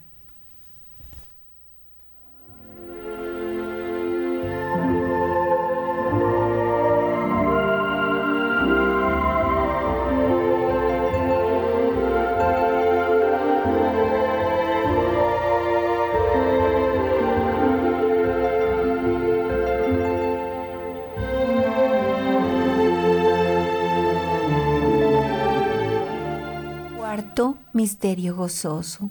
Misterio 27.81 28.35
gozoso, 28.35 29.09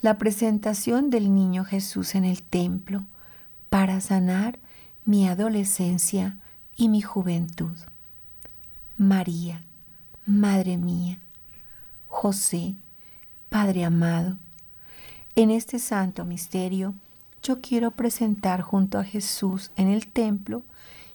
la 0.00 0.18
presentación 0.18 1.10
del 1.10 1.34
niño 1.34 1.64
Jesús 1.64 2.14
en 2.14 2.24
el 2.24 2.44
templo 2.44 3.02
para 3.70 4.00
sanar 4.00 4.60
mi 5.04 5.26
adolescencia 5.26 6.36
y 6.76 6.88
mi 6.88 7.02
juventud. 7.02 7.76
María, 8.96 9.64
Madre 10.26 10.76
mía, 10.76 11.18
José, 12.06 12.76
Padre 13.50 13.84
amado, 13.84 14.38
en 15.34 15.50
este 15.50 15.80
santo 15.80 16.24
misterio 16.24 16.94
yo 17.42 17.60
quiero 17.60 17.90
presentar 17.90 18.60
junto 18.60 19.00
a 19.00 19.04
Jesús 19.04 19.72
en 19.74 19.88
el 19.88 20.06
templo 20.06 20.62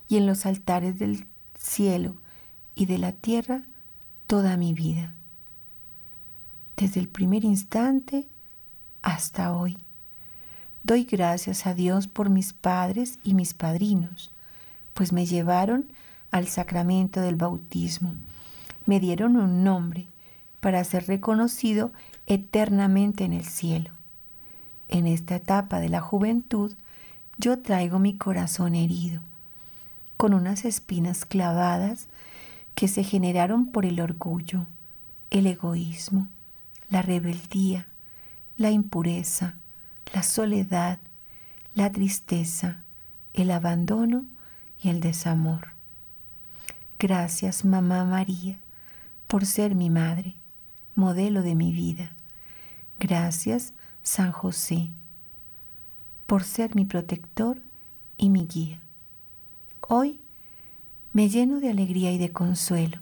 y 0.09 0.17
en 0.17 0.25
los 0.25 0.45
altares 0.45 0.99
del 0.99 1.27
cielo 1.57 2.17
y 2.75 2.87
de 2.87 2.97
la 2.97 3.13
tierra 3.13 3.61
toda 4.27 4.57
mi 4.57 4.73
vida 4.73 5.15
desde 6.79 7.01
el 7.01 7.09
primer 7.09 7.43
instante 7.43 8.25
hasta 9.01 9.53
hoy. 9.53 9.77
Doy 10.83 11.03
gracias 11.03 11.67
a 11.67 11.73
Dios 11.73 12.07
por 12.07 12.29
mis 12.29 12.53
padres 12.53 13.19
y 13.21 13.33
mis 13.33 13.53
padrinos, 13.53 14.31
pues 14.93 15.11
me 15.11 15.25
llevaron 15.25 15.85
al 16.31 16.47
sacramento 16.47 17.19
del 17.19 17.35
bautismo. 17.35 18.13
Me 18.85 19.01
dieron 19.01 19.35
un 19.35 19.63
nombre 19.63 20.07
para 20.61 20.81
ser 20.85 21.05
reconocido 21.07 21.91
eternamente 22.27 23.25
en 23.25 23.33
el 23.33 23.45
cielo. 23.45 23.91
En 24.87 25.05
esta 25.05 25.35
etapa 25.35 25.81
de 25.81 25.89
la 25.89 25.99
juventud 25.99 26.73
yo 27.37 27.59
traigo 27.59 27.99
mi 27.99 28.15
corazón 28.15 28.75
herido, 28.75 29.21
con 30.15 30.33
unas 30.33 30.63
espinas 30.63 31.25
clavadas 31.25 32.07
que 32.73 32.87
se 32.87 33.03
generaron 33.03 33.67
por 33.67 33.85
el 33.85 33.99
orgullo, 33.99 34.65
el 35.29 35.45
egoísmo, 35.45 36.27
la 36.89 37.01
rebeldía, 37.01 37.87
la 38.57 38.71
impureza, 38.71 39.55
la 40.13 40.23
soledad, 40.23 40.99
la 41.75 41.91
tristeza, 41.91 42.83
el 43.33 43.51
abandono 43.51 44.25
y 44.81 44.89
el 44.89 44.99
desamor. 44.99 45.69
Gracias, 46.97 47.63
Mamá 47.63 48.03
María, 48.05 48.57
por 49.27 49.45
ser 49.45 49.75
mi 49.75 49.89
madre, 49.89 50.35
modelo 50.95 51.43
de 51.43 51.55
mi 51.55 51.71
vida. 51.71 52.13
Gracias, 52.99 53.73
San 54.03 54.31
José, 54.31 54.89
por 56.27 56.43
ser 56.43 56.75
mi 56.75 56.85
protector 56.85 57.61
y 58.17 58.29
mi 58.29 58.45
guía. 58.45 58.79
Hoy 59.81 60.19
me 61.13 61.29
lleno 61.29 61.59
de 61.59 61.69
alegría 61.69 62.11
y 62.11 62.17
de 62.17 62.31
consuelo, 62.31 62.99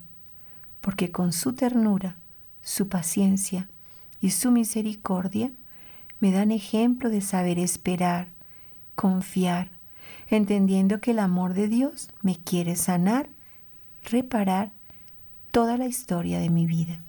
porque 0.81 1.11
con 1.11 1.33
su 1.33 1.53
ternura, 1.53 2.15
su 2.61 2.87
paciencia, 2.87 3.67
y 4.21 4.31
su 4.31 4.51
misericordia 4.51 5.51
me 6.19 6.31
dan 6.31 6.51
ejemplo 6.51 7.09
de 7.09 7.21
saber 7.21 7.59
esperar, 7.59 8.27
confiar, 8.95 9.69
entendiendo 10.29 10.99
que 10.99 11.11
el 11.11 11.19
amor 11.19 11.53
de 11.53 11.67
Dios 11.67 12.09
me 12.21 12.37
quiere 12.37 12.75
sanar, 12.75 13.29
reparar 14.03 14.71
toda 15.51 15.77
la 15.77 15.87
historia 15.87 16.39
de 16.39 16.49
mi 16.49 16.65
vida. 16.65 16.99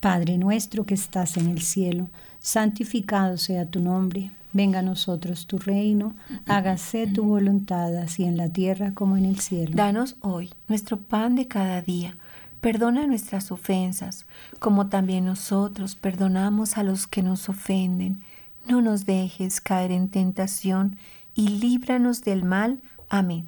Padre 0.00 0.36
nuestro 0.38 0.84
que 0.84 0.94
estás 0.94 1.36
en 1.36 1.48
el 1.48 1.62
cielo, 1.62 2.08
santificado 2.38 3.38
sea 3.38 3.66
tu 3.66 3.80
nombre, 3.80 4.30
venga 4.52 4.80
a 4.80 4.82
nosotros 4.82 5.46
tu 5.46 5.58
reino, 5.58 6.14
hágase 6.46 7.06
tu 7.06 7.24
voluntad 7.24 7.96
así 7.96 8.24
en 8.24 8.36
la 8.36 8.50
tierra 8.50 8.92
como 8.92 9.16
en 9.16 9.24
el 9.24 9.40
cielo. 9.40 9.72
Danos 9.74 10.16
hoy 10.20 10.52
nuestro 10.68 10.98
pan 10.98 11.36
de 11.36 11.48
cada 11.48 11.80
día 11.80 12.16
Perdona 12.64 13.06
nuestras 13.06 13.52
ofensas, 13.52 14.24
como 14.58 14.86
también 14.86 15.26
nosotros 15.26 15.96
perdonamos 15.96 16.78
a 16.78 16.82
los 16.82 17.06
que 17.06 17.22
nos 17.22 17.50
ofenden. 17.50 18.20
No 18.66 18.80
nos 18.80 19.04
dejes 19.04 19.60
caer 19.60 19.92
en 19.92 20.08
tentación 20.08 20.96
y 21.34 21.48
líbranos 21.48 22.22
del 22.22 22.42
mal. 22.42 22.78
Amén. 23.10 23.44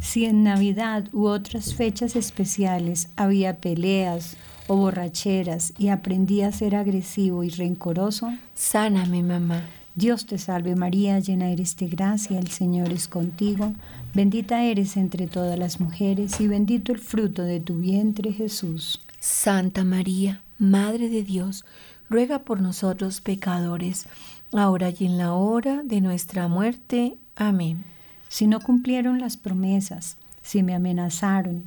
Si 0.00 0.24
en 0.24 0.44
Navidad 0.44 1.04
u 1.12 1.26
otras 1.26 1.74
fechas 1.74 2.16
especiales 2.16 3.10
había 3.16 3.58
peleas 3.58 4.38
o 4.66 4.76
borracheras 4.76 5.74
y 5.76 5.88
aprendí 5.88 6.40
a 6.40 6.52
ser 6.52 6.74
agresivo 6.74 7.44
y 7.44 7.50
rencoroso, 7.50 8.32
sáname, 8.54 9.22
mamá. 9.22 9.60
Dios 9.94 10.24
te 10.24 10.38
salve 10.38 10.74
María, 10.74 11.18
llena 11.18 11.50
eres 11.50 11.76
de 11.76 11.86
gracia, 11.86 12.38
el 12.38 12.48
Señor 12.48 12.92
es 12.92 13.08
contigo, 13.08 13.74
bendita 14.14 14.64
eres 14.64 14.96
entre 14.96 15.26
todas 15.26 15.58
las 15.58 15.80
mujeres 15.80 16.40
y 16.40 16.48
bendito 16.48 16.92
el 16.92 16.98
fruto 16.98 17.42
de 17.42 17.60
tu 17.60 17.78
vientre 17.78 18.32
Jesús. 18.32 19.00
Santa 19.20 19.84
María, 19.84 20.42
Madre 20.58 21.08
de 21.08 21.22
Dios, 21.22 21.64
ruega 22.08 22.40
por 22.40 22.60
nosotros 22.60 23.20
pecadores, 23.20 24.06
ahora 24.52 24.90
y 24.90 25.06
en 25.06 25.18
la 25.18 25.32
hora 25.32 25.82
de 25.84 26.00
nuestra 26.00 26.48
muerte. 26.48 27.16
Amén. 27.36 27.84
Si 28.28 28.46
no 28.46 28.60
cumplieron 28.60 29.20
las 29.20 29.36
promesas, 29.36 30.16
si 30.42 30.62
me 30.62 30.74
amenazaron, 30.74 31.64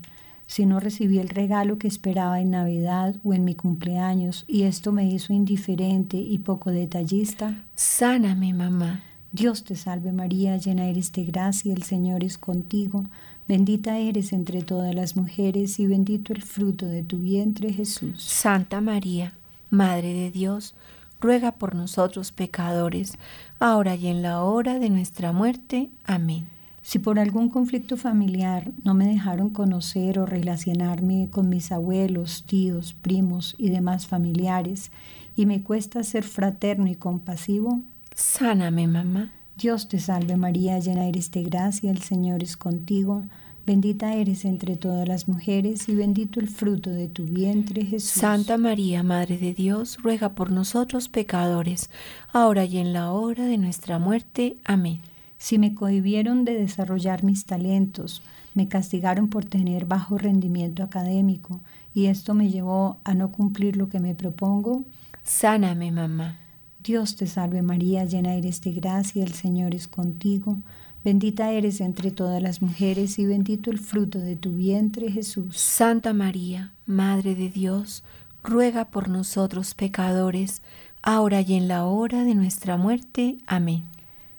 si 0.47 0.65
no 0.65 0.79
recibí 0.79 1.19
el 1.19 1.29
regalo 1.29 1.77
que 1.77 1.87
esperaba 1.87 2.39
en 2.39 2.51
Navidad 2.51 3.15
o 3.23 3.33
en 3.33 3.43
mi 3.43 3.55
cumpleaños 3.55 4.45
y 4.47 4.63
esto 4.63 4.91
me 4.91 5.07
hizo 5.07 5.33
indiferente 5.33 6.17
y 6.17 6.37
poco 6.39 6.71
detallista. 6.71 7.63
Sáname, 7.75 8.53
mamá. 8.53 9.01
Dios 9.35 9.65
te 9.65 9.75
salve 9.75 10.13
María, 10.13 10.55
llena 10.55 10.85
eres 10.85 11.11
de 11.11 11.25
gracia, 11.25 11.73
el 11.73 11.83
Señor 11.83 12.23
es 12.23 12.37
contigo, 12.37 13.03
bendita 13.49 13.97
eres 13.97 14.31
entre 14.31 14.61
todas 14.61 14.95
las 14.95 15.17
mujeres 15.17 15.77
y 15.77 15.87
bendito 15.87 16.31
el 16.31 16.41
fruto 16.41 16.85
de 16.85 17.03
tu 17.03 17.17
vientre 17.19 17.73
Jesús. 17.73 18.23
Santa 18.23 18.79
María, 18.79 19.33
Madre 19.69 20.13
de 20.13 20.31
Dios, 20.31 20.73
ruega 21.19 21.51
por 21.51 21.75
nosotros 21.75 22.31
pecadores, 22.31 23.17
ahora 23.59 23.95
y 23.95 24.07
en 24.07 24.21
la 24.21 24.41
hora 24.41 24.79
de 24.79 24.89
nuestra 24.89 25.33
muerte. 25.33 25.89
Amén. 26.05 26.47
Si 26.81 26.99
por 26.99 27.19
algún 27.19 27.49
conflicto 27.49 27.97
familiar 27.97 28.71
no 28.85 28.93
me 28.93 29.05
dejaron 29.05 29.49
conocer 29.49 30.17
o 30.17 30.25
relacionarme 30.25 31.27
con 31.29 31.49
mis 31.49 31.73
abuelos, 31.73 32.45
tíos, 32.47 32.93
primos 32.93 33.55
y 33.57 33.67
demás 33.67 34.07
familiares, 34.07 34.91
y 35.35 35.45
me 35.45 35.61
cuesta 35.61 36.03
ser 36.03 36.23
fraterno 36.23 36.87
y 36.87 36.95
compasivo, 36.95 37.81
sáname, 38.15 38.87
mamá. 38.87 39.31
Dios 39.57 39.87
te 39.87 39.99
salve 39.99 40.35
María, 40.35 40.79
llena 40.79 41.05
eres 41.05 41.31
de 41.31 41.43
gracia, 41.43 41.91
el 41.91 42.01
Señor 42.01 42.43
es 42.43 42.57
contigo. 42.57 43.23
Bendita 43.65 44.13
eres 44.13 44.45
entre 44.45 44.75
todas 44.75 45.07
las 45.07 45.27
mujeres 45.27 45.87
y 45.89 45.95
bendito 45.95 46.39
el 46.39 46.49
fruto 46.49 46.89
de 46.89 47.07
tu 47.07 47.25
vientre, 47.25 47.85
Jesús. 47.85 48.11
Santa 48.11 48.57
María, 48.57 49.01
Madre 49.01 49.37
de 49.37 49.53
Dios, 49.53 49.97
ruega 50.03 50.35
por 50.35 50.51
nosotros 50.51 51.09
pecadores, 51.09 51.89
ahora 52.31 52.65
y 52.65 52.77
en 52.77 52.93
la 52.93 53.11
hora 53.11 53.45
de 53.45 53.57
nuestra 53.57 53.97
muerte. 53.97 54.57
Amén. 54.65 55.01
Si 55.37 55.57
me 55.57 55.73
cohibieron 55.73 56.45
de 56.45 56.55
desarrollar 56.55 57.23
mis 57.23 57.45
talentos, 57.45 58.21
me 58.53 58.67
castigaron 58.67 59.29
por 59.29 59.45
tener 59.45 59.85
bajo 59.85 60.17
rendimiento 60.17 60.83
académico 60.83 61.61
y 61.93 62.05
esto 62.05 62.33
me 62.33 62.49
llevó 62.49 62.99
a 63.03 63.13
no 63.13 63.31
cumplir 63.31 63.77
lo 63.77 63.89
que 63.89 63.99
me 63.99 64.15
propongo, 64.15 64.83
sáname, 65.23 65.91
mamá. 65.91 66.39
Dios 66.85 67.15
te 67.15 67.25
salve 67.25 67.63
María, 67.63 68.05
llena 68.05 68.35
eres 68.35 68.61
de 68.61 68.71
gracia, 68.71 69.23
el 69.23 69.33
Señor 69.33 69.73
es 69.73 69.87
contigo. 69.87 70.59
Bendita 71.03 71.51
eres 71.51 71.81
entre 71.81 72.11
todas 72.11 72.43
las 72.43 72.61
mujeres 72.61 73.17
y 73.17 73.25
bendito 73.25 73.71
el 73.71 73.79
fruto 73.79 74.19
de 74.19 74.35
tu 74.35 74.53
vientre, 74.53 75.11
Jesús. 75.11 75.57
Santa 75.57 76.13
María, 76.13 76.73
Madre 76.85 77.33
de 77.33 77.49
Dios, 77.49 78.03
ruega 78.43 78.85
por 78.85 79.09
nosotros 79.09 79.73
pecadores, 79.73 80.61
ahora 81.01 81.41
y 81.41 81.55
en 81.55 81.67
la 81.67 81.85
hora 81.85 82.23
de 82.23 82.35
nuestra 82.35 82.77
muerte. 82.77 83.39
Amén. 83.47 83.85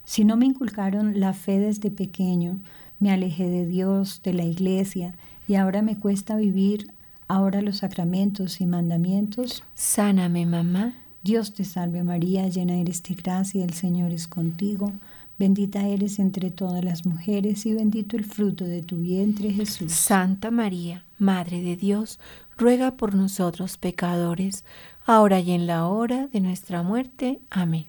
Si 0.05 0.23
no 0.23 0.37
me 0.37 0.45
inculcaron 0.45 1.19
la 1.19 1.33
fe 1.33 1.59
desde 1.59 1.91
pequeño, 1.91 2.59
me 2.99 3.11
alejé 3.11 3.49
de 3.49 3.65
Dios, 3.65 4.21
de 4.23 4.33
la 4.33 4.45
iglesia, 4.45 5.15
y 5.49 5.55
ahora 5.55 5.81
me 5.81 5.99
cuesta 5.99 6.37
vivir 6.37 6.93
ahora 7.27 7.61
los 7.61 7.79
sacramentos 7.79 8.61
y 8.61 8.65
mandamientos. 8.65 9.63
Sáname, 9.73 10.45
mamá. 10.45 10.93
Dios 11.27 11.51
te 11.51 11.65
salve 11.65 12.05
María, 12.05 12.47
llena 12.47 12.77
eres 12.77 13.03
de 13.03 13.13
gracia, 13.13 13.65
el 13.65 13.73
Señor 13.73 14.13
es 14.13 14.29
contigo. 14.29 14.93
Bendita 15.37 15.85
eres 15.85 16.19
entre 16.19 16.51
todas 16.51 16.85
las 16.85 17.05
mujeres 17.05 17.65
y 17.65 17.73
bendito 17.73 18.15
el 18.15 18.23
fruto 18.23 18.63
de 18.63 18.81
tu 18.81 18.99
vientre 18.99 19.51
Jesús. 19.51 19.91
Santa 19.91 20.51
María, 20.51 21.03
Madre 21.19 21.61
de 21.61 21.75
Dios, 21.75 22.21
ruega 22.57 22.95
por 22.95 23.13
nosotros 23.13 23.75
pecadores, 23.75 24.63
ahora 25.05 25.41
y 25.41 25.51
en 25.51 25.67
la 25.67 25.87
hora 25.87 26.27
de 26.27 26.39
nuestra 26.39 26.81
muerte. 26.81 27.41
Amén. 27.49 27.87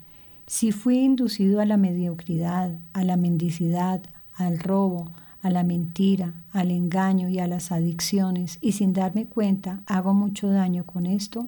Si 0.48 0.72
fui 0.72 0.98
inducido 0.98 1.61
a 1.61 1.64
la 1.64 1.77
mediocridad, 1.77 2.77
a 2.92 3.05
la 3.05 3.16
mendicidad, 3.16 4.03
al 4.35 4.59
robo, 4.59 5.12
a 5.42 5.51
la 5.51 5.62
mentira, 5.62 6.33
al 6.51 6.72
engaño 6.72 7.29
y 7.29 7.38
a 7.38 7.46
las 7.46 7.70
adicciones, 7.70 8.59
y 8.61 8.72
sin 8.72 8.92
darme 8.92 9.27
cuenta 9.27 9.85
hago 9.87 10.12
mucho 10.12 10.51
daño 10.51 10.85
con 10.85 11.07
esto, 11.07 11.46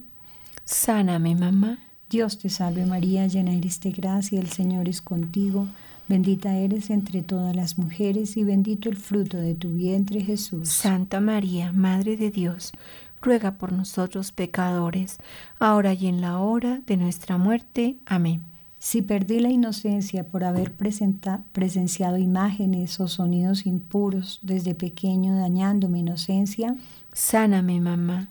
sáname, 0.71 1.35
mamá. 1.35 1.77
Dios 2.09 2.39
te 2.39 2.49
salve 2.49 2.85
María, 2.85 3.27
llena 3.27 3.53
eres 3.53 3.79
de 3.79 3.91
gracia, 3.91 4.39
el 4.39 4.49
Señor 4.49 4.89
es 4.89 5.01
contigo. 5.01 5.67
Bendita 6.07 6.57
eres 6.57 6.89
entre 6.89 7.21
todas 7.21 7.55
las 7.55 7.77
mujeres 7.77 8.35
y 8.35 8.43
bendito 8.43 8.89
el 8.89 8.97
fruto 8.97 9.37
de 9.37 9.55
tu 9.55 9.73
vientre 9.73 10.21
Jesús. 10.21 10.67
Santa 10.67 11.21
María, 11.21 11.71
Madre 11.71 12.17
de 12.17 12.31
Dios, 12.31 12.73
ruega 13.21 13.51
por 13.53 13.71
nosotros 13.71 14.33
pecadores, 14.33 15.19
ahora 15.57 15.93
y 15.93 16.07
en 16.07 16.19
la 16.19 16.39
hora 16.39 16.81
de 16.85 16.97
nuestra 16.97 17.37
muerte. 17.37 17.95
Amén. 18.05 18.43
Si 18.77 19.01
perdí 19.01 19.39
la 19.39 19.49
inocencia 19.49 20.27
por 20.27 20.43
haber 20.43 20.73
presenciado 20.73 22.17
imágenes 22.17 22.99
o 22.99 23.07
sonidos 23.07 23.65
impuros 23.67 24.39
desde 24.41 24.73
pequeño 24.73 25.37
dañando 25.37 25.87
mi 25.87 25.99
inocencia, 25.99 26.75
sáname, 27.13 27.79
mamá. 27.79 28.29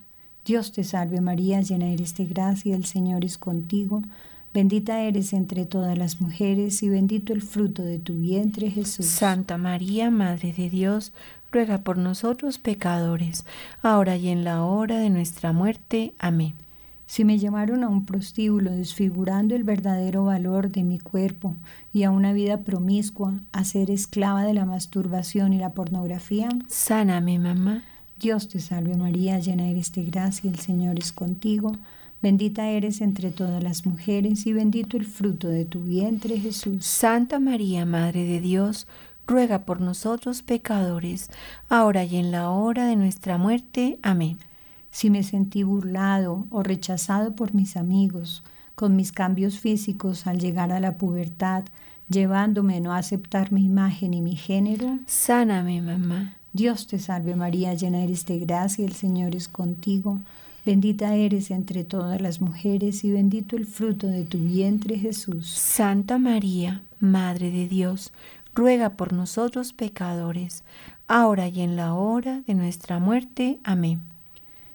Dios 0.51 0.73
te 0.73 0.83
salve 0.83 1.21
María, 1.21 1.61
llena 1.61 1.87
eres 1.87 2.13
de 2.15 2.25
gracia, 2.25 2.75
el 2.75 2.83
Señor 2.83 3.23
es 3.23 3.37
contigo. 3.37 4.01
Bendita 4.53 4.99
eres 4.99 5.31
entre 5.31 5.65
todas 5.65 5.97
las 5.97 6.19
mujeres 6.19 6.83
y 6.83 6.89
bendito 6.89 7.31
el 7.31 7.41
fruto 7.41 7.83
de 7.83 7.99
tu 7.99 8.15
vientre 8.15 8.69
Jesús. 8.69 9.05
Santa 9.05 9.57
María, 9.57 10.11
Madre 10.11 10.51
de 10.51 10.69
Dios, 10.69 11.13
ruega 11.53 11.77
por 11.77 11.97
nosotros 11.97 12.59
pecadores, 12.59 13.45
ahora 13.81 14.17
y 14.17 14.27
en 14.27 14.43
la 14.43 14.65
hora 14.65 14.99
de 14.99 15.09
nuestra 15.09 15.53
muerte. 15.53 16.13
Amén. 16.19 16.53
Si 17.05 17.23
me 17.23 17.39
llamaron 17.39 17.85
a 17.85 17.87
un 17.87 18.05
prostíbulo 18.05 18.71
desfigurando 18.71 19.55
el 19.55 19.63
verdadero 19.63 20.25
valor 20.25 20.69
de 20.69 20.83
mi 20.83 20.99
cuerpo 20.99 21.55
y 21.93 22.03
a 22.03 22.11
una 22.11 22.33
vida 22.33 22.57
promiscua, 22.65 23.39
a 23.53 23.63
ser 23.63 23.89
esclava 23.89 24.43
de 24.43 24.53
la 24.53 24.65
masturbación 24.65 25.53
y 25.53 25.59
la 25.59 25.69
pornografía, 25.69 26.49
sáname, 26.67 27.39
mamá. 27.39 27.85
Dios 28.21 28.47
te 28.47 28.59
salve 28.59 28.95
María, 28.97 29.39
llena 29.39 29.67
eres 29.67 29.91
de 29.93 30.03
gracia, 30.03 30.47
el 30.47 30.59
Señor 30.59 30.99
es 30.99 31.11
contigo. 31.11 31.71
Bendita 32.21 32.69
eres 32.69 33.01
entre 33.01 33.31
todas 33.31 33.63
las 33.63 33.87
mujeres 33.87 34.45
y 34.45 34.53
bendito 34.53 34.95
el 34.95 35.07
fruto 35.07 35.47
de 35.47 35.65
tu 35.65 35.81
vientre 35.81 36.39
Jesús. 36.39 36.85
Santa 36.85 37.39
María, 37.39 37.83
Madre 37.83 38.23
de 38.25 38.39
Dios, 38.39 38.85
ruega 39.25 39.65
por 39.65 39.81
nosotros 39.81 40.43
pecadores, 40.43 41.31
ahora 41.67 42.03
y 42.03 42.17
en 42.17 42.29
la 42.29 42.51
hora 42.51 42.85
de 42.85 42.95
nuestra 42.95 43.39
muerte. 43.39 43.97
Amén. 44.03 44.37
Si 44.91 45.09
me 45.09 45.23
sentí 45.23 45.63
burlado 45.63 46.45
o 46.51 46.61
rechazado 46.61 47.35
por 47.35 47.55
mis 47.55 47.75
amigos, 47.75 48.43
con 48.75 48.95
mis 48.95 49.11
cambios 49.11 49.57
físicos 49.57 50.27
al 50.27 50.37
llegar 50.37 50.71
a 50.71 50.79
la 50.79 50.99
pubertad, 50.99 51.63
llevándome 52.07 52.77
a 52.77 52.81
no 52.81 52.93
aceptar 52.93 53.51
mi 53.51 53.65
imagen 53.65 54.13
y 54.13 54.21
mi 54.21 54.35
género, 54.35 54.99
sáname, 55.07 55.81
mamá. 55.81 56.35
Dios 56.53 56.87
te 56.87 56.99
salve 56.99 57.35
María, 57.35 57.73
llena 57.73 58.03
eres 58.03 58.25
de 58.25 58.39
gracia, 58.39 58.85
el 58.85 58.91
Señor 58.91 59.35
es 59.35 59.47
contigo. 59.47 60.19
Bendita 60.65 61.15
eres 61.15 61.49
entre 61.49 61.83
todas 61.83 62.19
las 62.21 62.41
mujeres 62.41 63.03
y 63.03 63.11
bendito 63.11 63.55
el 63.55 63.65
fruto 63.65 64.07
de 64.07 64.25
tu 64.25 64.37
vientre 64.37 64.97
Jesús. 64.99 65.49
Santa 65.49 66.17
María, 66.17 66.81
Madre 66.99 67.51
de 67.51 67.67
Dios, 67.67 68.11
ruega 68.53 68.91
por 68.91 69.13
nosotros 69.13 69.71
pecadores, 69.71 70.63
ahora 71.07 71.47
y 71.47 71.61
en 71.61 71.77
la 71.77 71.93
hora 71.93 72.41
de 72.45 72.53
nuestra 72.53 72.99
muerte. 72.99 73.59
Amén. 73.63 74.01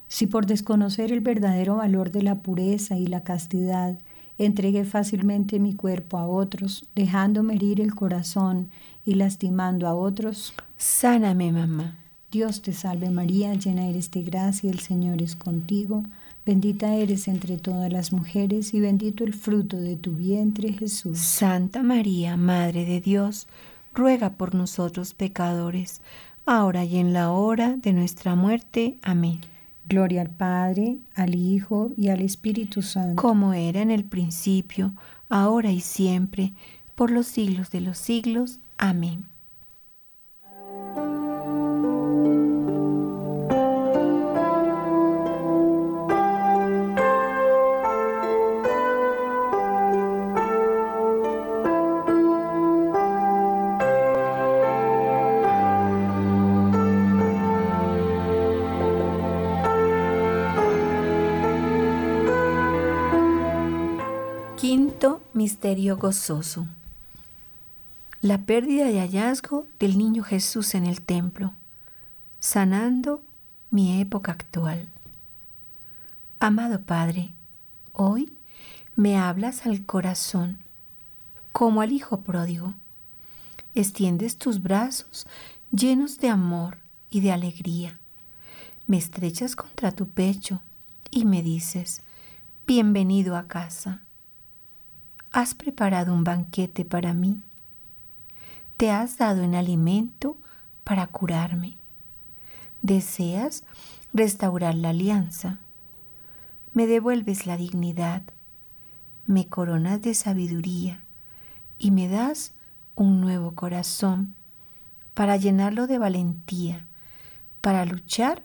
Si 0.08 0.26
por 0.26 0.46
desconocer 0.46 1.12
el 1.12 1.20
verdadero 1.20 1.76
valor 1.76 2.10
de 2.10 2.22
la 2.22 2.36
pureza 2.36 2.96
y 2.96 3.06
la 3.06 3.22
castidad, 3.22 3.98
entregué 4.38 4.84
fácilmente 4.84 5.58
mi 5.58 5.74
cuerpo 5.74 6.16
a 6.18 6.26
otros, 6.26 6.88
dejándome 6.94 7.54
herir 7.54 7.80
el 7.80 7.94
corazón 7.94 8.70
y 9.06 9.14
lastimando 9.14 9.86
a 9.86 9.94
otros, 9.94 10.52
sáname, 10.76 11.52
mamá. 11.52 11.96
Dios 12.30 12.60
te 12.60 12.72
salve 12.72 13.08
María, 13.08 13.54
llena 13.54 13.86
eres 13.86 14.10
de 14.10 14.22
gracia, 14.22 14.68
el 14.70 14.80
Señor 14.80 15.22
es 15.22 15.36
contigo, 15.36 16.02
bendita 16.44 16.94
eres 16.94 17.28
entre 17.28 17.56
todas 17.56 17.90
las 17.90 18.12
mujeres 18.12 18.74
y 18.74 18.80
bendito 18.80 19.24
el 19.24 19.32
fruto 19.32 19.76
de 19.76 19.96
tu 19.96 20.16
vientre 20.16 20.72
Jesús. 20.72 21.18
Santa 21.18 21.82
María, 21.82 22.36
Madre 22.36 22.84
de 22.84 23.00
Dios, 23.00 23.46
ruega 23.94 24.30
por 24.30 24.54
nosotros 24.54 25.14
pecadores, 25.14 26.02
ahora 26.44 26.84
y 26.84 26.98
en 26.98 27.12
la 27.12 27.30
hora 27.30 27.76
de 27.76 27.92
nuestra 27.92 28.34
muerte. 28.34 28.98
Amén. 29.02 29.40
Gloria 29.88 30.22
al 30.22 30.30
Padre, 30.30 30.98
al 31.14 31.36
Hijo 31.36 31.92
y 31.96 32.08
al 32.08 32.20
Espíritu 32.20 32.82
Santo. 32.82 33.22
Como 33.22 33.54
era 33.54 33.80
en 33.80 33.92
el 33.92 34.04
principio, 34.04 34.92
ahora 35.28 35.70
y 35.70 35.80
siempre, 35.80 36.52
por 36.96 37.10
los 37.12 37.26
siglos 37.26 37.70
de 37.70 37.80
los 37.82 37.98
siglos. 37.98 38.58
Amén. 38.78 39.26
Quinto 64.56 65.20
Misterio 65.34 65.96
Gozoso. 65.96 66.66
La 68.22 68.38
pérdida 68.38 68.90
y 68.90 68.98
hallazgo 68.98 69.66
del 69.78 69.98
niño 69.98 70.22
Jesús 70.22 70.74
en 70.74 70.86
el 70.86 71.02
templo, 71.02 71.52
sanando 72.40 73.22
mi 73.70 74.00
época 74.00 74.32
actual. 74.32 74.88
Amado 76.40 76.80
Padre, 76.80 77.32
hoy 77.92 78.32
me 78.96 79.18
hablas 79.18 79.66
al 79.66 79.84
corazón 79.84 80.58
como 81.52 81.82
al 81.82 81.92
Hijo 81.92 82.20
pródigo. 82.20 82.74
Extiendes 83.74 84.38
tus 84.38 84.62
brazos 84.62 85.26
llenos 85.70 86.18
de 86.18 86.30
amor 86.30 86.78
y 87.10 87.20
de 87.20 87.32
alegría. 87.32 87.98
Me 88.86 88.96
estrechas 88.96 89.56
contra 89.56 89.92
tu 89.92 90.08
pecho 90.08 90.60
y 91.10 91.24
me 91.26 91.42
dices, 91.42 92.02
bienvenido 92.66 93.36
a 93.36 93.46
casa 93.46 94.02
has 95.36 95.54
preparado 95.54 96.14
un 96.14 96.24
banquete 96.24 96.86
para 96.86 97.12
mí. 97.12 97.42
Te 98.76 98.90
has 98.90 99.16
dado 99.16 99.42
en 99.42 99.54
alimento 99.54 100.36
para 100.84 101.06
curarme. 101.06 101.76
Deseas 102.82 103.64
restaurar 104.12 104.74
la 104.74 104.90
alianza. 104.90 105.58
Me 106.74 106.86
devuelves 106.86 107.46
la 107.46 107.56
dignidad. 107.56 108.22
Me 109.26 109.48
coronas 109.48 110.02
de 110.02 110.14
sabiduría 110.14 111.00
y 111.78 111.90
me 111.90 112.08
das 112.08 112.52
un 112.94 113.20
nuevo 113.20 113.52
corazón 113.52 114.34
para 115.14 115.36
llenarlo 115.36 115.86
de 115.86 115.98
valentía, 115.98 116.86
para 117.62 117.86
luchar 117.86 118.42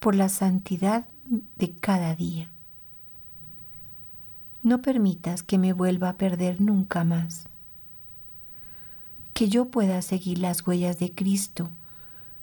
por 0.00 0.16
la 0.16 0.28
santidad 0.28 1.06
de 1.56 1.70
cada 1.72 2.16
día. 2.16 2.50
No 4.62 4.82
permitas 4.82 5.42
que 5.42 5.58
me 5.58 5.72
vuelva 5.72 6.10
a 6.10 6.16
perder 6.16 6.60
nunca 6.60 7.04
más. 7.04 7.49
Que 9.40 9.48
yo 9.48 9.70
pueda 9.70 10.02
seguir 10.02 10.36
las 10.36 10.66
huellas 10.66 10.98
de 10.98 11.12
Cristo 11.14 11.70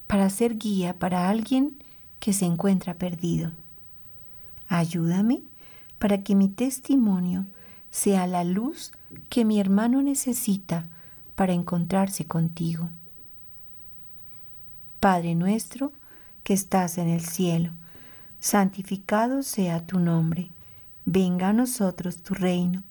para 0.08 0.32
ser 0.32 0.58
guía 0.58 0.98
para 0.98 1.30
alguien 1.30 1.78
que 2.20 2.34
se 2.34 2.46
encuentra 2.46 2.96
perdido. 2.96 3.52
Ayúdame 4.68 5.42
para 6.00 6.24
que 6.24 6.34
mi 6.34 6.50
testimonio 6.50 7.46
sea 7.92 8.26
la 8.26 8.44
luz 8.44 8.94
que 9.30 9.46
mi 9.46 9.60
hermano 9.60 10.02
necesita 10.02 10.88
para 11.36 11.54
encontrarse 11.54 12.26
contigo. 12.26 12.90
Padre 15.00 15.36
nuestro 15.36 15.94
que 16.44 16.56
estás 16.56 16.98
en 16.98 17.10
el 17.10 17.22
cielo, 17.22 17.74
santificado 18.40 19.44
sea 19.44 19.86
tu 19.86 20.00
nombre 20.00 20.50
venga 21.06 21.50
a 21.50 21.54
nosotros 21.54 22.24
tu 22.24 22.34
reino, 22.34 22.82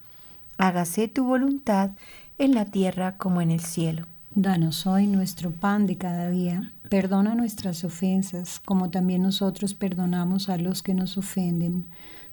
hágase 0.59 1.09
tu 1.09 1.24
voluntad 1.24 1.90
en 2.39 2.55
la 2.55 2.66
tierra 2.66 3.16
como 3.16 3.41
en 3.41 3.51
el 3.51 3.61
cielo. 3.61 4.07
Danos 4.34 4.87
hoy 4.87 5.07
nuestro 5.07 5.51
pan 5.51 5.87
de 5.87 5.97
cada 5.97 6.28
día, 6.28 6.72
perdona 6.91 7.34
nuestras 7.34 7.84
ofensas 7.84 8.61
como 8.61 8.91
también 8.91 9.22
nosotros 9.22 9.74
perdonamos 9.74 10.49
a 10.49 10.59
los 10.59 10.82
que 10.82 10.95
nos 10.95 11.16
ofenden. 11.16 11.87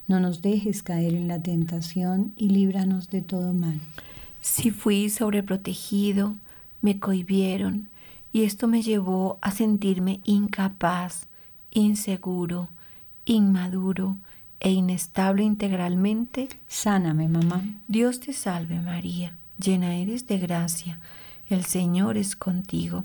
No 0.07 0.19
nos 0.19 0.41
dejes 0.41 0.83
caer 0.83 1.13
en 1.13 1.29
la 1.29 1.41
tentación 1.41 2.33
y 2.35 2.49
líbranos 2.49 3.09
de 3.09 3.21
todo 3.21 3.53
mal. 3.53 3.79
Si 4.41 4.71
fui 4.71 5.09
sobreprotegido, 5.09 6.35
me 6.81 6.99
cohibieron 6.99 7.87
y 8.33 8.43
esto 8.43 8.67
me 8.67 8.81
llevó 8.81 9.37
a 9.41 9.51
sentirme 9.51 10.19
incapaz, 10.25 11.27
inseguro, 11.71 12.67
inmaduro, 13.25 14.17
e 14.63 14.71
inestable 14.71 15.43
integralmente, 15.43 16.47
sáname, 16.67 17.27
mamá. 17.27 17.63
Dios 17.89 18.21
te 18.21 18.31
salve, 18.31 18.79
María, 18.79 19.35
llena 19.57 19.95
eres 19.95 20.27
de 20.27 20.37
gracia, 20.37 20.99
el 21.49 21.65
Señor 21.65 22.17
es 22.17 22.35
contigo. 22.35 23.03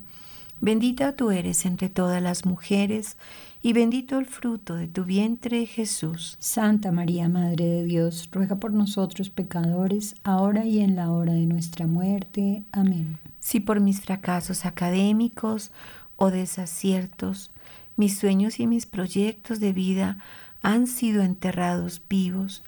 Bendita 0.61 1.15
tú 1.15 1.31
eres 1.31 1.65
entre 1.67 1.89
todas 1.89 2.21
las 2.21 2.45
mujeres, 2.45 3.17
y 3.63 3.73
bendito 3.73 4.19
el 4.19 4.27
fruto 4.27 4.75
de 4.75 4.89
tu 4.89 5.05
vientre, 5.05 5.67
Jesús. 5.67 6.37
Santa 6.41 6.91
María, 6.93 7.29
Madre 7.29 7.65
de 7.65 7.85
Dios, 7.85 8.29
ruega 8.33 8.57
por 8.57 8.73
nosotros 8.73 9.31
pecadores, 9.31 10.17
ahora 10.25 10.65
y 10.65 10.81
en 10.81 10.97
la 10.97 11.11
hora 11.11 11.33
de 11.33 11.47
nuestra 11.47 11.87
muerte. 11.87 12.65
Amén. 12.73 13.19
Si 13.41 13.61
por 13.61 13.81
mis 13.81 14.01
fracasos 14.01 14.65
académicos 14.65 15.71
o 16.17 16.31
desaciertos, 16.31 17.51
mis 17.97 18.19
sueños 18.19 18.61
y 18.61 18.67
mis 18.67 18.87
proyectos 18.87 19.61
de 19.61 19.73
vida 19.73 20.19
han 20.63 20.87
sido 20.87 21.23
enterrados 21.23 22.03
vivos, 22.09 22.63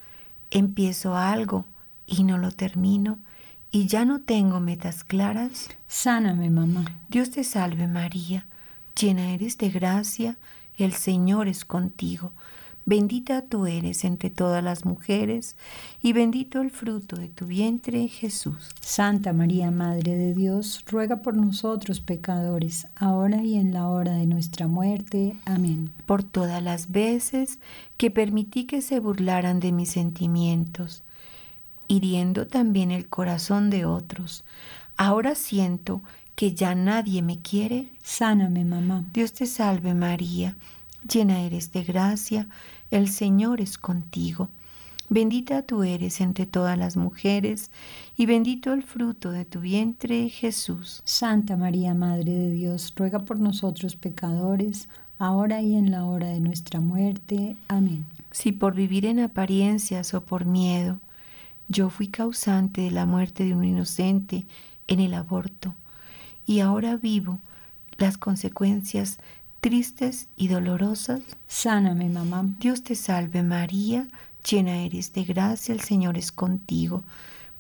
empiezo 0.51 1.17
algo 1.17 1.65
y 2.07 2.25
no 2.25 2.39
lo 2.39 2.51
termino 2.51 3.19
y 3.71 3.87
ya 3.87 4.05
no 4.05 4.21
tengo 4.21 4.61
metas 4.61 5.05
claras. 5.05 5.69
Sáname, 5.89 6.51
mamá. 6.51 6.85
Dios 7.09 7.31
te 7.31 7.45
salve 7.45 7.87
María, 7.87 8.47
llena 8.99 9.33
eres 9.33 9.59
de 9.59 9.71
gracia, 9.71 10.37
el 10.77 10.93
Señor 10.93 11.49
es 11.49 11.65
contigo. 11.65 12.33
Bendita 12.87 13.43
tú 13.43 13.67
eres 13.67 14.05
entre 14.05 14.31
todas 14.31 14.65
las 14.65 14.85
mujeres, 14.85 15.55
y 16.03 16.13
bendito 16.13 16.61
el 16.61 16.71
fruto 16.71 17.17
de 17.17 17.29
tu 17.29 17.47
vientre, 17.47 18.09
Jesús. 18.09 18.71
Santa 18.81 19.33
María, 19.33 19.71
Madre 19.71 20.17
de 20.17 20.35
Dios, 20.35 20.83
ruega 20.87 21.17
por 21.17 21.37
nosotros 21.37 22.01
pecadores, 22.01 22.89
ahora 22.97 23.45
y 23.45 23.57
en 23.57 23.73
la 23.73 23.87
hora 23.87 24.15
de 24.15 24.27
nuestra 24.27 24.67
muerte. 24.67 25.37
Amén. 25.45 25.91
Por 26.07 26.25
todas 26.25 26.63
las 26.63 26.91
veces 26.91 27.61
que 27.99 28.11
permití 28.11 28.65
que 28.65 28.81
se 28.81 28.99
burlaran 28.99 29.61
de 29.61 29.73
mis 29.73 29.91
sentimientos, 29.91 31.05
hiriendo 31.91 32.47
también 32.47 32.93
el 32.93 33.09
corazón 33.09 33.69
de 33.69 33.85
otros, 33.85 34.45
ahora 34.97 35.35
siento 35.35 36.03
que 36.37 36.55
ya 36.55 36.75
nadie 36.75 37.21
me 37.21 37.41
quiere. 37.41 37.91
Sáname, 38.03 38.65
mamá. 38.65 39.05
Dios 39.13 39.33
te 39.33 39.47
salve 39.47 39.93
María, 39.93 40.57
llena 41.07 41.41
eres 41.41 41.73
de 41.73 41.83
gracia 41.83 42.47
el 42.91 43.09
Señor 43.09 43.61
es 43.61 43.77
contigo. 43.77 44.49
Bendita 45.09 45.63
tú 45.63 45.83
eres 45.83 46.21
entre 46.21 46.47
todas 46.47 46.79
las 46.79 46.97
mujeres, 46.97 47.71
y 48.17 48.27
bendito 48.27 48.73
el 48.73 48.85
fruto 48.85 49.33
de 49.33 49.45
tu 49.45 49.61
vientre, 49.61 50.29
Jesús. 50.29 51.03
Santa 51.05 51.57
María, 51.57 51.95
Madre 51.95 52.33
de 52.33 52.51
Dios, 52.53 52.93
ruega 52.97 53.21
por 53.21 53.41
nosotros 53.41 53.97
pecadores, 53.97 54.89
ahora 55.19 55.63
y 55.63 55.75
en 55.75 55.91
la 55.91 56.05
hora 56.05 56.29
de 56.29 56.41
nuestra 56.41 56.81
muerte. 56.81 57.57
Amén. 57.67 58.07
Si 58.31 58.53
por 58.53 58.75
vivir 58.75 59.05
en 59.07 59.19
apariencias 59.19 60.15
o 60.15 60.25
por 60.25 60.45
miedo, 60.45 61.01
yo 61.71 61.89
fui 61.89 62.09
causante 62.09 62.83
de 62.83 62.91
la 62.91 63.07
muerte 63.07 63.45
de 63.45 63.55
un 63.55 63.65
inocente 63.65 64.45
en 64.89 65.01
el 65.01 65.15
aborto, 65.15 65.75
y 66.47 66.61
ahora 66.61 66.97
vivo 66.97 67.39
las 67.97 68.19
consecuencias 68.19 69.19
tristes 69.61 70.29
y 70.37 70.49
dolorosas. 70.49 71.21
Sáname, 71.47 72.09
mamá. 72.09 72.45
Dios 72.59 72.83
te 72.83 72.97
salve 72.97 73.45
María, 73.45 74.09
llena 74.49 74.83
eres 74.83 75.13
de 75.13 75.23
gracia, 75.25 75.73
el 75.73 75.81
Señor 75.81 76.19
es 76.19 76.33
contigo. 76.33 77.05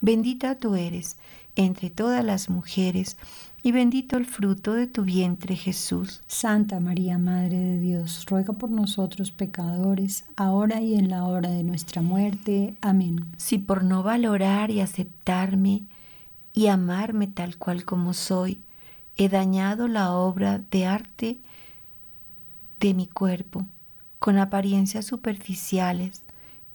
Bendita 0.00 0.56
tú 0.56 0.74
eres 0.74 1.16
entre 1.54 1.88
todas 1.88 2.24
las 2.24 2.48
mujeres, 2.48 3.16
y 3.62 3.72
bendito 3.72 4.16
el 4.16 4.26
fruto 4.26 4.72
de 4.72 4.86
tu 4.86 5.02
vientre 5.04 5.56
Jesús. 5.56 6.22
Santa 6.26 6.80
María, 6.80 7.18
Madre 7.18 7.58
de 7.58 7.80
Dios, 7.80 8.24
ruega 8.26 8.52
por 8.54 8.70
nosotros 8.70 9.32
pecadores, 9.32 10.24
ahora 10.36 10.80
y 10.80 10.94
en 10.94 11.10
la 11.10 11.24
hora 11.24 11.50
de 11.50 11.62
nuestra 11.62 12.02
muerte. 12.02 12.74
Amén. 12.80 13.26
Si 13.36 13.58
por 13.58 13.84
no 13.84 14.02
valorar 14.02 14.70
y 14.70 14.80
aceptarme 14.80 15.84
y 16.52 16.68
amarme 16.68 17.26
tal 17.26 17.56
cual 17.56 17.84
como 17.84 18.14
soy, 18.14 18.62
he 19.16 19.28
dañado 19.28 19.88
la 19.88 20.12
obra 20.12 20.60
de 20.70 20.86
arte 20.86 21.38
de 22.80 22.94
mi 22.94 23.06
cuerpo, 23.06 23.66
con 24.18 24.38
apariencias 24.38 25.04
superficiales, 25.04 26.22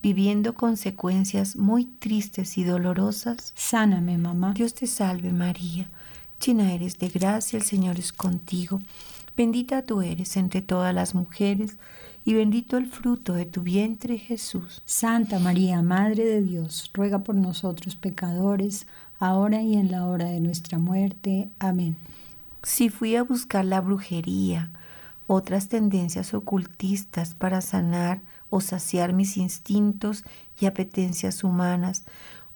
viviendo 0.04 0.54
consecuencias 0.54 1.56
muy 1.56 1.86
tristes 1.86 2.60
y 2.60 2.64
dolorosas. 2.64 3.54
Sáname, 3.56 4.20
mamá. 4.20 4.54
Dios 4.54 4.76
te 4.76 4.86
salve 4.86 5.32
María, 5.32 5.90
llena 6.46 6.74
eres 6.74 7.00
de 7.00 7.10
gracia, 7.10 7.58
el 7.58 7.64
Señor 7.64 7.98
es 7.98 8.14
contigo. 8.14 8.82
Bendita 9.36 9.82
tú 9.82 10.02
eres 10.02 10.38
entre 10.38 10.62
todas 10.62 10.94
las 10.94 11.16
mujeres, 11.16 11.78
y 12.24 12.34
bendito 12.34 12.78
el 12.78 12.88
fruto 12.88 13.34
de 13.34 13.46
tu 13.46 13.62
vientre, 13.62 14.18
Jesús. 14.18 14.82
Santa 14.86 15.40
María, 15.40 15.82
Madre 15.82 16.26
de 16.26 16.42
Dios, 16.42 16.90
ruega 16.94 17.20
por 17.20 17.36
nosotros 17.36 17.96
pecadores, 17.96 18.88
ahora 19.20 19.62
y 19.62 19.76
en 19.76 19.92
la 19.92 20.06
hora 20.06 20.26
de 20.26 20.40
nuestra 20.40 20.78
muerte. 20.78 21.50
Amén. 21.60 21.98
Si 22.64 22.90
fui 22.90 23.16
a 23.16 23.24
buscar 23.24 23.66
la 23.66 23.82
brujería, 23.82 24.72
otras 25.28 25.68
tendencias 25.68 26.34
ocultistas 26.34 27.36
para 27.36 27.62
sanar 27.62 28.22
o 28.50 28.62
saciar 28.62 29.14
mis 29.14 29.38
instintos 29.38 30.24
y 30.60 30.66
apetencias 30.66 31.44
humanas, 31.44 32.04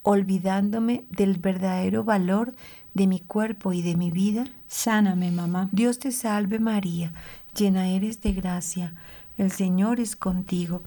olvidándome 0.02 1.04
del 1.10 1.38
verdadero 1.38 2.04
valor 2.04 2.54
de 2.94 3.08
mi 3.08 3.20
cuerpo 3.20 3.74
y 3.74 3.82
de 3.82 3.96
mi 3.96 4.12
vida? 4.12 4.46
Sáname, 4.68 5.32
mamá. 5.32 5.70
Dios 5.72 6.00
te 6.00 6.12
salve 6.12 6.60
María, 6.60 7.12
llena 7.56 7.90
eres 7.90 8.22
de 8.22 8.34
gracia, 8.34 8.94
el 9.38 9.52
Señor 9.52 10.00
es 10.00 10.16
contigo. 10.16 10.82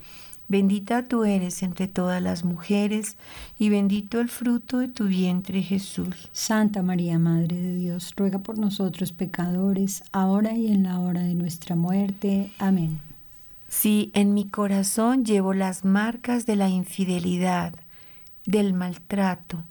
Bendita 0.48 1.08
tú 1.08 1.24
eres 1.24 1.62
entre 1.62 1.88
todas 1.88 2.20
las 2.20 2.44
mujeres, 2.44 3.16
y 3.58 3.70
bendito 3.70 4.20
el 4.20 4.28
fruto 4.28 4.78
de 4.78 4.88
tu 4.88 5.06
vientre 5.06 5.62
Jesús. 5.62 6.28
Santa 6.32 6.82
María, 6.82 7.18
Madre 7.18 7.56
de 7.56 7.76
Dios, 7.76 8.12
ruega 8.16 8.40
por 8.40 8.58
nosotros 8.58 9.12
pecadores, 9.12 10.02
ahora 10.12 10.52
y 10.52 10.66
en 10.66 10.82
la 10.82 11.00
hora 11.00 11.22
de 11.22 11.34
nuestra 11.34 11.74
muerte. 11.74 12.50
Amén. 12.58 13.00
Si 13.68 14.10
en 14.12 14.34
mi 14.34 14.46
corazón 14.46 15.24
llevo 15.24 15.54
las 15.54 15.86
marcas 15.86 16.44
de 16.44 16.56
la 16.56 16.68
infidelidad, 16.68 17.72
del 18.44 18.74
maltrato, 18.74 19.62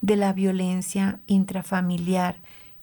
de 0.00 0.16
la 0.16 0.32
violencia 0.32 1.20
intrafamiliar 1.26 2.36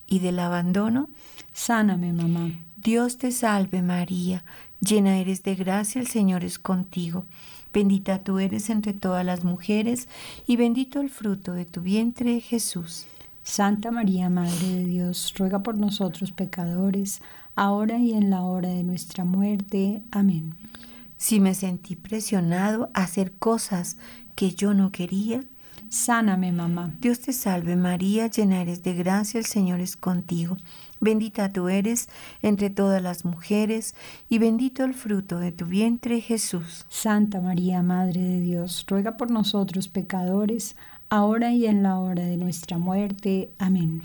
y 0.07 0.19
del 0.19 0.39
abandono, 0.39 1.09
sáname, 1.53 2.13
mamá. 2.13 2.51
Dios 2.75 3.17
te 3.17 3.31
salve 3.31 3.81
María, 3.81 4.45
llena 4.79 5.17
eres 5.17 5.41
de 5.43 5.55
gracia, 5.55 5.99
el 5.99 6.07
Señor 6.07 6.43
es 6.43 6.59
contigo. 6.59 7.25
Bendita 7.73 8.19
tú 8.19 8.39
eres 8.39 8.69
entre 8.69 8.93
todas 8.93 9.25
las 9.25 9.43
mujeres, 9.43 10.07
y 10.45 10.55
bendito 10.55 11.01
el 11.01 11.09
fruto 11.09 11.53
de 11.53 11.65
tu 11.65 11.81
vientre, 11.81 12.39
Jesús. 12.39 13.07
Santa 13.43 13.91
María, 13.91 14.29
Madre 14.29 14.67
de 14.69 14.85
Dios, 14.85 15.33
ruega 15.37 15.61
por 15.61 15.77
nosotros 15.77 16.31
pecadores, 16.31 17.21
ahora 17.55 17.99
y 17.99 18.13
en 18.13 18.29
la 18.29 18.43
hora 18.43 18.69
de 18.69 18.83
nuestra 18.83 19.25
muerte. 19.25 20.01
Amén. 20.11 20.55
Si 21.17 21.39
me 21.39 21.53
sentí 21.53 21.95
presionado 21.95 22.89
a 22.93 23.03
hacer 23.03 23.33
cosas 23.33 23.97
que 24.35 24.51
yo 24.51 24.73
no 24.73 24.91
quería, 24.91 25.43
Sáname, 25.89 26.51
mamá. 26.51 26.93
Dios 26.99 27.19
te 27.19 27.33
salve 27.33 27.75
María, 27.75 28.27
llena 28.27 28.61
eres 28.61 28.83
de 28.83 28.93
gracia, 28.93 29.39
el 29.39 29.45
Señor 29.45 29.79
es 29.79 29.95
contigo. 29.95 30.57
Bendita 30.99 31.51
tú 31.51 31.69
eres 31.69 32.09
entre 32.41 32.69
todas 32.69 33.01
las 33.01 33.25
mujeres, 33.25 33.95
y 34.29 34.39
bendito 34.39 34.83
el 34.83 34.93
fruto 34.93 35.39
de 35.39 35.51
tu 35.51 35.65
vientre, 35.65 36.21
Jesús. 36.21 36.85
Santa 36.89 37.41
María, 37.41 37.81
Madre 37.83 38.21
de 38.21 38.39
Dios, 38.39 38.85
ruega 38.87 39.17
por 39.17 39.31
nosotros 39.31 39.87
pecadores, 39.87 40.75
ahora 41.09 41.51
y 41.51 41.65
en 41.65 41.83
la 41.83 41.99
hora 41.99 42.25
de 42.25 42.37
nuestra 42.37 42.77
muerte. 42.77 43.51
Amén. 43.59 44.01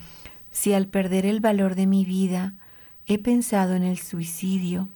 Si 0.51 0.73
al 0.73 0.87
perder 0.87 1.27
el 1.27 1.41
valor 1.41 1.75
de 1.75 1.87
mi 1.87 2.05
vida 2.05 2.55
he 3.07 3.19
pensado 3.19 3.75
en 3.75 3.83
el 3.83 3.99
suicidio, 3.99 4.89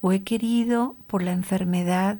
o 0.00 0.12
he 0.12 0.22
querido 0.22 0.96
por 1.06 1.22
la 1.22 1.32
enfermedad 1.32 2.18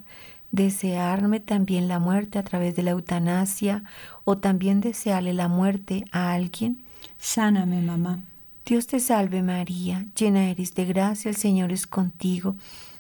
desearme 0.53 1.41
también 1.41 1.89
la 1.89 1.99
muerte 1.99 2.39
a 2.39 2.45
través 2.45 2.77
de 2.77 2.83
la 2.83 2.93
eutanasia 2.93 3.83
o 4.25 4.39
también 4.39 4.81
desearle 4.81 5.33
la 5.33 5.49
muerte 5.49 6.05
a 6.13 6.33
alguien? 6.33 6.83
Sáname, 7.19 7.81
mamá. 7.83 8.21
Dios 8.65 8.87
te 8.87 9.01
salve 9.01 9.43
María, 9.43 10.07
llena 10.17 10.49
eres 10.49 10.75
de 10.75 10.85
gracia, 10.85 11.29
el 11.29 11.37
Señor 11.37 11.73
es 11.73 11.87
contigo. 11.89 12.55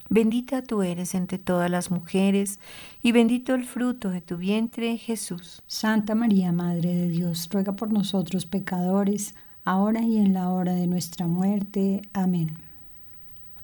Bendita 0.08 0.62
tú 0.62 0.82
eres 0.82 1.14
entre 1.14 1.38
todas 1.38 1.70
las 1.70 1.90
mujeres, 1.90 2.58
y 3.02 3.12
bendito 3.12 3.54
el 3.54 3.64
fruto 3.64 4.10
de 4.10 4.20
tu 4.20 4.36
vientre, 4.36 4.98
Jesús. 4.98 5.62
Santa 5.66 6.14
María, 6.14 6.52
Madre 6.52 6.94
de 6.94 7.08
Dios, 7.08 7.48
ruega 7.50 7.72
por 7.76 7.92
nosotros 7.92 8.44
pecadores, 8.44 9.34
ahora 9.64 10.02
y 10.02 10.18
en 10.18 10.34
la 10.34 10.50
hora 10.50 10.74
de 10.74 10.86
nuestra 10.86 11.26
muerte. 11.28 12.02
Amén. 12.12 12.58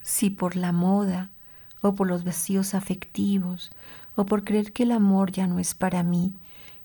Si 0.03 0.31
por 0.31 0.57
la 0.57 0.73
moda, 0.73 1.31
o 1.81 1.95
por 1.95 2.07
los 2.07 2.25
vacíos 2.25 2.75
afectivos, 2.75 3.71
o 4.17 4.27
por 4.27 4.45
creer 4.45 4.73
que 4.73 4.83
el 4.83 4.93
amor 4.93 5.33
ya 5.33 5.47
no 5.47 5.59
es 5.59 5.75
para 5.75 6.03
mí. 6.03 6.33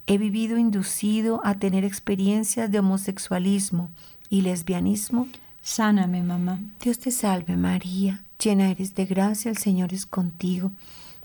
He 0.06 0.18
vivido 0.18 0.58
inducido 0.58 1.42
a 1.44 1.56
tener 1.56 1.86
experiencias 1.86 2.70
de 2.72 2.80
homosexualismo 2.80 3.90
y 4.30 4.42
lesbianismo. 4.42 5.28
Sáname, 5.62 6.24
mamá. 6.24 6.60
Dios 6.82 7.00
te 7.00 7.12
salve 7.12 7.56
María, 7.56 8.24
llena 8.38 8.70
eres 8.70 8.96
de 8.96 9.06
gracia, 9.06 9.50
el 9.50 9.58
Señor 9.58 9.94
es 9.94 10.06
contigo. 10.06 10.72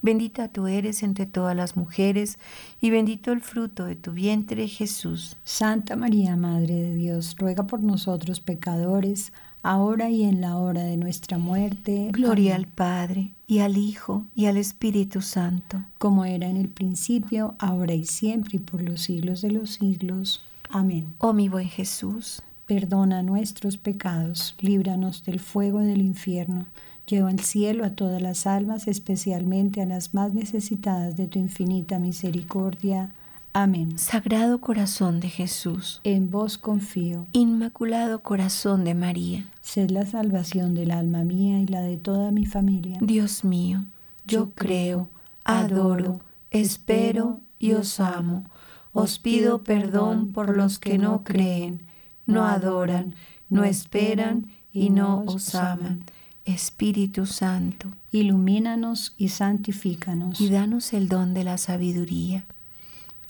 Bendita 0.00 0.48
tú 0.48 0.68
eres 0.68 1.02
entre 1.02 1.26
todas 1.26 1.56
las 1.56 1.76
mujeres, 1.76 2.38
y 2.80 2.90
bendito 2.90 3.32
el 3.32 3.40
fruto 3.40 3.84
de 3.84 3.96
tu 3.96 4.12
vientre, 4.12 4.68
Jesús. 4.68 5.36
Santa 5.42 5.96
María, 5.96 6.36
Madre 6.36 6.74
de 6.74 6.94
Dios, 6.94 7.34
ruega 7.36 7.66
por 7.66 7.80
nosotros 7.80 8.38
pecadores, 8.38 9.32
ahora 9.62 10.08
y 10.08 10.22
en 10.22 10.40
la 10.40 10.56
hora 10.56 10.84
de 10.84 10.96
nuestra 10.96 11.38
muerte. 11.38 12.10
Gloria 12.12 12.54
al 12.54 12.68
Padre, 12.68 13.32
y 13.48 13.60
al 13.60 13.78
Hijo, 13.78 14.26
y 14.36 14.44
al 14.44 14.58
Espíritu 14.58 15.22
Santo. 15.22 15.82
Como 15.96 16.26
era 16.26 16.48
en 16.48 16.58
el 16.58 16.68
principio, 16.68 17.54
ahora 17.58 17.94
y 17.94 18.04
siempre, 18.04 18.58
y 18.58 18.60
por 18.60 18.82
los 18.82 19.00
siglos 19.00 19.40
de 19.40 19.50
los 19.50 19.70
siglos. 19.70 20.42
Amén. 20.68 21.14
Oh 21.16 21.32
mi 21.32 21.48
buen 21.48 21.66
Jesús, 21.66 22.42
perdona 22.66 23.22
nuestros 23.22 23.78
pecados, 23.78 24.54
líbranos 24.60 25.24
del 25.24 25.40
fuego 25.40 25.80
del 25.80 26.02
infierno, 26.02 26.66
lleva 27.06 27.30
al 27.30 27.40
cielo 27.40 27.86
a 27.86 27.94
todas 27.94 28.20
las 28.20 28.46
almas, 28.46 28.86
especialmente 28.86 29.80
a 29.80 29.86
las 29.86 30.12
más 30.12 30.34
necesitadas 30.34 31.16
de 31.16 31.26
tu 31.26 31.38
infinita 31.38 31.98
misericordia. 31.98 33.14
Amén. 33.54 33.98
Sagrado 33.98 34.60
corazón 34.60 35.20
de 35.20 35.30
Jesús, 35.30 36.00
en 36.04 36.30
vos 36.30 36.58
confío. 36.58 37.26
Inmaculado 37.32 38.22
corazón 38.22 38.84
de 38.84 38.94
María, 38.94 39.46
sed 39.62 39.90
la 39.90 40.06
salvación 40.06 40.74
del 40.74 40.90
alma 40.90 41.24
mía 41.24 41.58
y 41.58 41.66
la 41.66 41.80
de 41.80 41.96
toda 41.96 42.30
mi 42.30 42.46
familia. 42.46 42.98
Dios 43.00 43.44
mío, 43.44 43.84
yo, 44.26 44.50
creo, 44.50 45.08
adoro, 45.44 46.20
espero 46.50 47.40
y 47.58 47.72
os 47.72 48.00
amo. 48.00 48.44
Os 48.92 49.18
pido 49.18 49.64
perdón 49.64 50.32
por 50.32 50.56
los 50.56 50.78
que 50.78 50.98
no 50.98 51.24
creen, 51.24 51.82
no 52.26 52.44
adoran, 52.44 53.14
no 53.48 53.64
esperan 53.64 54.46
y 54.72 54.90
no 54.90 55.24
os 55.26 55.54
aman. 55.54 56.04
Espíritu 56.44 57.26
Santo, 57.26 57.88
ilumínanos 58.12 59.14
y 59.18 59.28
santifícanos. 59.28 60.40
Y 60.40 60.48
danos 60.48 60.92
el 60.92 61.08
don 61.08 61.34
de 61.34 61.44
la 61.44 61.58
sabiduría 61.58 62.44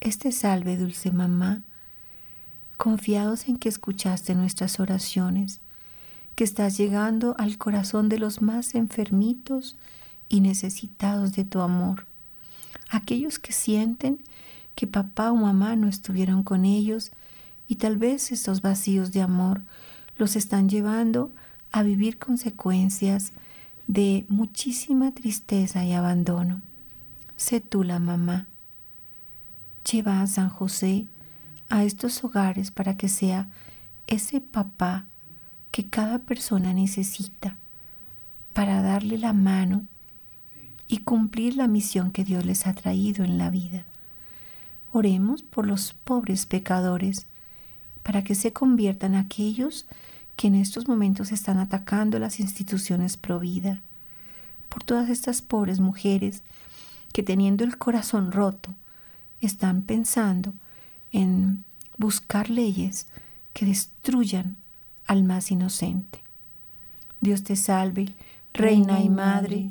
este 0.01 0.33
salve, 0.33 0.77
dulce 0.77 1.11
mamá, 1.11 1.63
confiados 2.77 3.49
en 3.49 3.59
que 3.59 3.69
escuchaste 3.69 4.35
nuestras 4.35 4.79
oraciones, 4.81 5.61
que 6.37 6.45
estás 6.45 6.79
llegando 6.79 7.35
al 7.39 7.59
corazón 7.59 8.09
de 8.09 8.19
los 8.19 8.41
más 8.41 8.75
enfermitos 8.75 9.77
y 10.29 10.41
necesitados 10.41 11.33
de 11.33 11.45
tu 11.45 11.61
amor, 11.61 12.07
aquellos 12.91 13.39
que 13.39 13.53
sienten 13.53 14.21
que 14.75 14.87
papá 14.87 15.33
o 15.33 15.37
mamá 15.37 15.75
no 15.75 15.89
estuvieron 15.89 16.45
con 16.45 16.65
ellos 16.65 17.11
y 17.67 17.77
tal 17.77 17.99
vez 17.99 18.31
estos 18.31 18.63
vacíos 18.63 19.13
de 19.13 19.23
amor 19.23 19.63
los 20.17 20.37
están 20.37 20.69
llevando 20.69 21.33
a 21.73 21.83
vivir 21.83 22.19
consecuencias 22.19 23.33
de 23.89 24.25
muchísima 24.29 25.13
tristeza 25.13 25.85
y 25.85 25.93
abandono. 25.93 26.63
Sé 27.37 27.61
tú 27.61 27.83
la 27.83 27.99
mamá 27.99 28.47
Lleva 29.91 30.21
a 30.21 30.27
San 30.27 30.51
José 30.51 31.07
a 31.71 31.85
estos 31.85 32.23
hogares 32.23 32.71
para 32.71 32.97
que 32.97 33.09
sea 33.09 33.49
ese 34.07 34.41
papá 34.41 35.07
que 35.71 35.89
cada 35.89 36.19
persona 36.19 36.75
necesita 36.75 37.57
para 38.53 38.83
darle 38.83 39.19
la 39.19 39.33
mano 39.33 39.85
y 40.89 40.99
cumplir 40.99 41.57
la 41.57 41.69
misión 41.69 42.11
que 42.11 42.25
Dios 42.25 42.45
les 42.45 42.67
ha 42.67 42.73
traído 42.75 43.25
en 43.25 43.39
la 43.39 43.51
vida. 43.51 43.85
Oremos 44.93 45.43
por 45.43 45.67
los 45.67 45.95
pobres 45.95 46.47
pecadores 46.47 47.27
para 48.03 48.25
que 48.25 48.35
se 48.35 48.53
conviertan 48.53 49.15
aquellos 49.15 49.87
que 50.37 50.49
en 50.49 50.55
estos 50.55 50.89
momentos 50.89 51.31
están 51.31 51.59
atacando 51.59 52.19
las 52.19 52.41
instituciones 52.41 53.17
pro 53.17 53.39
vida, 53.39 53.81
por 54.69 54.83
todas 54.83 55.11
estas 55.11 55.43
pobres 55.43 55.81
mujeres 55.81 56.43
que 57.13 57.23
teniendo 57.23 57.65
el 57.65 57.77
corazón 57.77 58.33
roto, 58.33 58.75
están 59.41 59.83
pensando 59.83 60.53
en 61.13 61.65
buscar 61.97 62.51
leyes 62.51 63.07
que 63.53 63.67
destruyan 63.67 64.57
al 65.07 65.25
más 65.25 65.51
inocente. 65.51 66.21
Dios 67.21 67.43
te 67.43 67.57
salve, 67.57 68.13
Reina 68.53 69.01
y 69.01 69.09
Madre, 69.09 69.71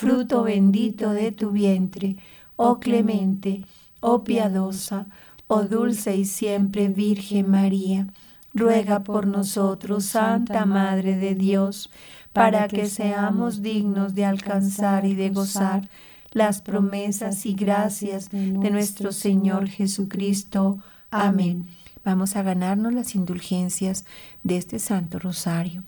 fruto 0.00 0.44
bendito 0.44 1.12
de 1.12 1.30
tu 1.30 1.50
vientre, 1.50 2.16
oh 2.56 2.80
clemente, 2.80 3.66
oh 4.00 4.24
piadosa, 4.24 5.06
oh 5.46 5.64
dulce 5.64 6.16
y 6.16 6.24
siempre 6.24 6.88
Virgen 6.88 7.50
María. 7.50 8.06
Ruega 8.54 9.04
por 9.04 9.26
nosotros, 9.26 10.06
Santa 10.06 10.64
Madre 10.64 11.16
de 11.16 11.34
Dios, 11.34 11.90
para 12.32 12.66
que 12.66 12.86
seamos 12.86 13.60
dignos 13.60 14.14
de 14.14 14.24
alcanzar 14.24 15.04
y 15.04 15.14
de 15.14 15.28
gozar 15.28 15.88
las 16.32 16.62
promesas 16.62 17.44
y 17.44 17.52
gracias 17.52 18.30
de 18.30 18.70
nuestro 18.70 19.12
Señor 19.12 19.68
Jesucristo. 19.68 20.78
Amén. 21.10 21.68
Vamos 22.06 22.36
a 22.36 22.42
ganarnos 22.42 22.94
las 22.94 23.14
indulgencias 23.14 24.06
de 24.44 24.56
este 24.56 24.78
Santo 24.78 25.18
Rosario. 25.18 25.84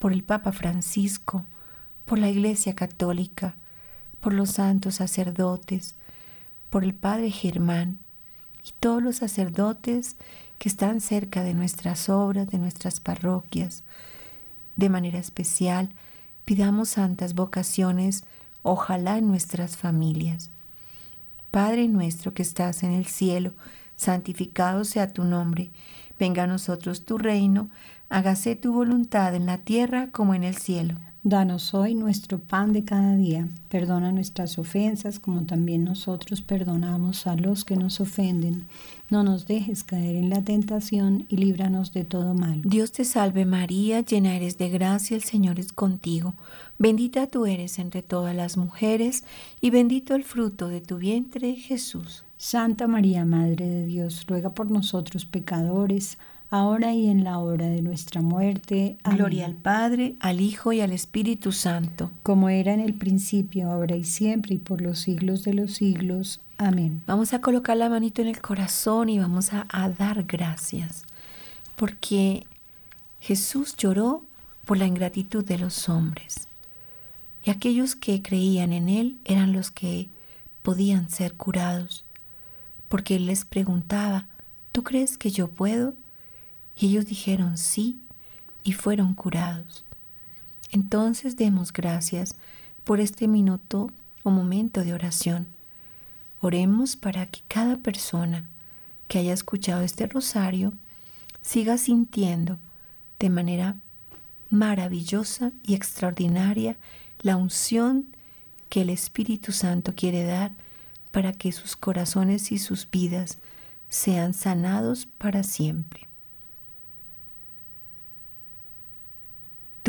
Por 0.00 0.12
el 0.12 0.24
Papa 0.24 0.50
Francisco, 0.50 1.44
por 2.10 2.18
la 2.18 2.28
Iglesia 2.28 2.74
Católica, 2.74 3.54
por 4.20 4.32
los 4.32 4.50
santos 4.50 4.96
sacerdotes, 4.96 5.94
por 6.68 6.82
el 6.82 6.92
Padre 6.92 7.30
Germán 7.30 7.98
y 8.64 8.72
todos 8.80 9.00
los 9.00 9.14
sacerdotes 9.14 10.16
que 10.58 10.68
están 10.68 11.00
cerca 11.00 11.44
de 11.44 11.54
nuestras 11.54 12.08
obras, 12.08 12.48
de 12.48 12.58
nuestras 12.58 12.98
parroquias. 12.98 13.84
De 14.74 14.88
manera 14.88 15.20
especial, 15.20 15.90
pidamos 16.44 16.88
santas 16.88 17.34
vocaciones, 17.34 18.24
ojalá 18.64 19.18
en 19.18 19.28
nuestras 19.28 19.76
familias. 19.76 20.50
Padre 21.52 21.86
nuestro 21.86 22.34
que 22.34 22.42
estás 22.42 22.82
en 22.82 22.90
el 22.90 23.06
cielo, 23.06 23.52
santificado 23.94 24.84
sea 24.84 25.12
tu 25.12 25.22
nombre. 25.22 25.70
Venga 26.18 26.42
a 26.42 26.48
nosotros 26.48 27.04
tu 27.04 27.18
reino, 27.18 27.68
hágase 28.08 28.56
tu 28.56 28.72
voluntad 28.72 29.32
en 29.36 29.46
la 29.46 29.58
tierra 29.58 30.08
como 30.10 30.34
en 30.34 30.42
el 30.42 30.56
cielo. 30.56 30.96
Danos 31.22 31.74
hoy 31.74 31.94
nuestro 31.94 32.38
pan 32.38 32.72
de 32.72 32.82
cada 32.82 33.14
día. 33.14 33.46
Perdona 33.68 34.10
nuestras 34.10 34.58
ofensas 34.58 35.18
como 35.18 35.44
también 35.44 35.84
nosotros 35.84 36.40
perdonamos 36.40 37.26
a 37.26 37.36
los 37.36 37.66
que 37.66 37.76
nos 37.76 38.00
ofenden. 38.00 38.64
No 39.10 39.22
nos 39.22 39.46
dejes 39.46 39.84
caer 39.84 40.16
en 40.16 40.30
la 40.30 40.42
tentación 40.42 41.26
y 41.28 41.36
líbranos 41.36 41.92
de 41.92 42.04
todo 42.04 42.32
mal. 42.32 42.62
Dios 42.62 42.92
te 42.92 43.04
salve 43.04 43.44
María, 43.44 44.00
llena 44.00 44.34
eres 44.34 44.56
de 44.56 44.70
gracia, 44.70 45.14
el 45.14 45.22
Señor 45.22 45.60
es 45.60 45.74
contigo. 45.74 46.32
Bendita 46.78 47.26
tú 47.26 47.44
eres 47.44 47.78
entre 47.78 48.00
todas 48.00 48.34
las 48.34 48.56
mujeres 48.56 49.22
y 49.60 49.68
bendito 49.68 50.14
el 50.14 50.24
fruto 50.24 50.68
de 50.68 50.80
tu 50.80 50.96
vientre 50.96 51.54
Jesús. 51.54 52.24
Santa 52.38 52.86
María, 52.88 53.26
Madre 53.26 53.68
de 53.68 53.84
Dios, 53.84 54.24
ruega 54.26 54.54
por 54.54 54.70
nosotros 54.70 55.26
pecadores 55.26 56.16
ahora 56.50 56.92
y 56.92 57.08
en 57.08 57.24
la 57.24 57.38
hora 57.38 57.66
de 57.66 57.80
nuestra 57.80 58.20
muerte. 58.20 58.98
Amén. 59.04 59.18
Gloria 59.18 59.46
al 59.46 59.54
Padre, 59.54 60.16
al 60.20 60.40
Hijo 60.40 60.72
y 60.72 60.80
al 60.80 60.92
Espíritu 60.92 61.52
Santo. 61.52 62.10
Como 62.22 62.48
era 62.48 62.74
en 62.74 62.80
el 62.80 62.94
principio, 62.94 63.70
ahora 63.70 63.96
y 63.96 64.04
siempre, 64.04 64.56
y 64.56 64.58
por 64.58 64.80
los 64.80 64.98
siglos 64.98 65.44
de 65.44 65.54
los 65.54 65.74
siglos. 65.74 66.40
Amén. 66.58 67.02
Vamos 67.06 67.32
a 67.32 67.40
colocar 67.40 67.76
la 67.76 67.88
manito 67.88 68.20
en 68.20 68.28
el 68.28 68.40
corazón 68.40 69.08
y 69.08 69.18
vamos 69.18 69.52
a, 69.52 69.66
a 69.70 69.88
dar 69.88 70.24
gracias, 70.24 71.04
porque 71.76 72.44
Jesús 73.20 73.76
lloró 73.76 74.24
por 74.64 74.76
la 74.76 74.86
ingratitud 74.86 75.44
de 75.44 75.58
los 75.58 75.88
hombres. 75.88 76.48
Y 77.44 77.50
aquellos 77.50 77.96
que 77.96 78.20
creían 78.20 78.72
en 78.72 78.88
Él 78.88 79.16
eran 79.24 79.52
los 79.52 79.70
que 79.70 80.10
podían 80.62 81.08
ser 81.08 81.34
curados, 81.34 82.04
porque 82.88 83.16
Él 83.16 83.26
les 83.26 83.44
preguntaba, 83.44 84.26
¿tú 84.72 84.82
crees 84.82 85.16
que 85.16 85.30
yo 85.30 85.48
puedo? 85.48 85.94
Y 86.80 86.86
ellos 86.86 87.04
dijeron 87.04 87.58
sí 87.58 88.00
y 88.64 88.72
fueron 88.72 89.12
curados. 89.12 89.84
Entonces 90.70 91.36
demos 91.36 91.74
gracias 91.74 92.36
por 92.84 93.00
este 93.00 93.28
minuto 93.28 93.90
o 94.22 94.30
momento 94.30 94.82
de 94.82 94.94
oración. 94.94 95.46
Oremos 96.40 96.96
para 96.96 97.26
que 97.26 97.42
cada 97.48 97.76
persona 97.76 98.44
que 99.08 99.18
haya 99.18 99.34
escuchado 99.34 99.82
este 99.82 100.06
rosario 100.06 100.72
siga 101.42 101.76
sintiendo 101.76 102.56
de 103.18 103.28
manera 103.28 103.76
maravillosa 104.48 105.52
y 105.62 105.74
extraordinaria 105.74 106.76
la 107.20 107.36
unción 107.36 108.06
que 108.70 108.82
el 108.82 108.88
Espíritu 108.88 109.52
Santo 109.52 109.94
quiere 109.94 110.24
dar 110.24 110.52
para 111.10 111.34
que 111.34 111.52
sus 111.52 111.76
corazones 111.76 112.52
y 112.52 112.58
sus 112.58 112.88
vidas 112.90 113.36
sean 113.90 114.32
sanados 114.32 115.06
para 115.18 115.42
siempre. 115.42 116.09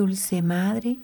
Dulce 0.01 0.41
Madre, 0.41 0.97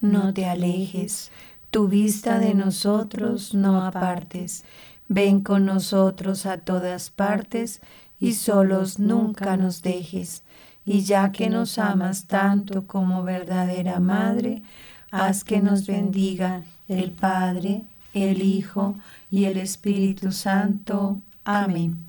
no 0.00 0.34
te 0.34 0.44
alejes, 0.44 1.30
tu 1.70 1.86
vista 1.86 2.40
de 2.40 2.52
nosotros 2.52 3.54
no 3.54 3.80
apartes. 3.80 4.64
Ven 5.06 5.40
con 5.40 5.66
nosotros 5.66 6.46
a 6.46 6.56
todas 6.56 7.10
partes 7.10 7.80
y 8.18 8.32
solos 8.32 8.98
nunca 8.98 9.56
nos 9.56 9.82
dejes. 9.82 10.42
Y 10.84 11.02
ya 11.02 11.30
que 11.30 11.48
nos 11.48 11.78
amas 11.78 12.24
tanto 12.26 12.88
como 12.88 13.22
verdadera 13.22 14.00
Madre, 14.00 14.64
haz 15.12 15.44
que 15.44 15.60
nos 15.60 15.86
bendiga 15.86 16.64
el 16.88 17.12
Padre, 17.12 17.82
el 18.14 18.42
Hijo 18.42 18.96
y 19.30 19.44
el 19.44 19.58
Espíritu 19.58 20.32
Santo. 20.32 21.20
Amén. 21.44 22.04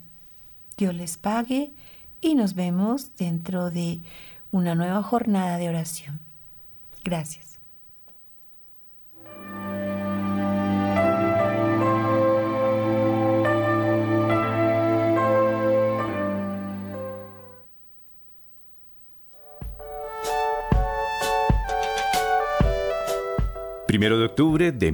Dios 0.75 0.95
les 0.95 1.17
pague 1.17 1.71
y 2.19 2.33
nos 2.33 2.55
vemos 2.55 3.15
dentro 3.15 3.69
de 3.69 3.99
una 4.51 4.73
nueva 4.73 5.03
jornada 5.03 5.59
de 5.59 5.69
oración. 5.69 6.30
Gracias. 7.03 7.51
Primero 23.91 24.17
de 24.17 24.25
octubre 24.25 24.71
de 24.71 24.93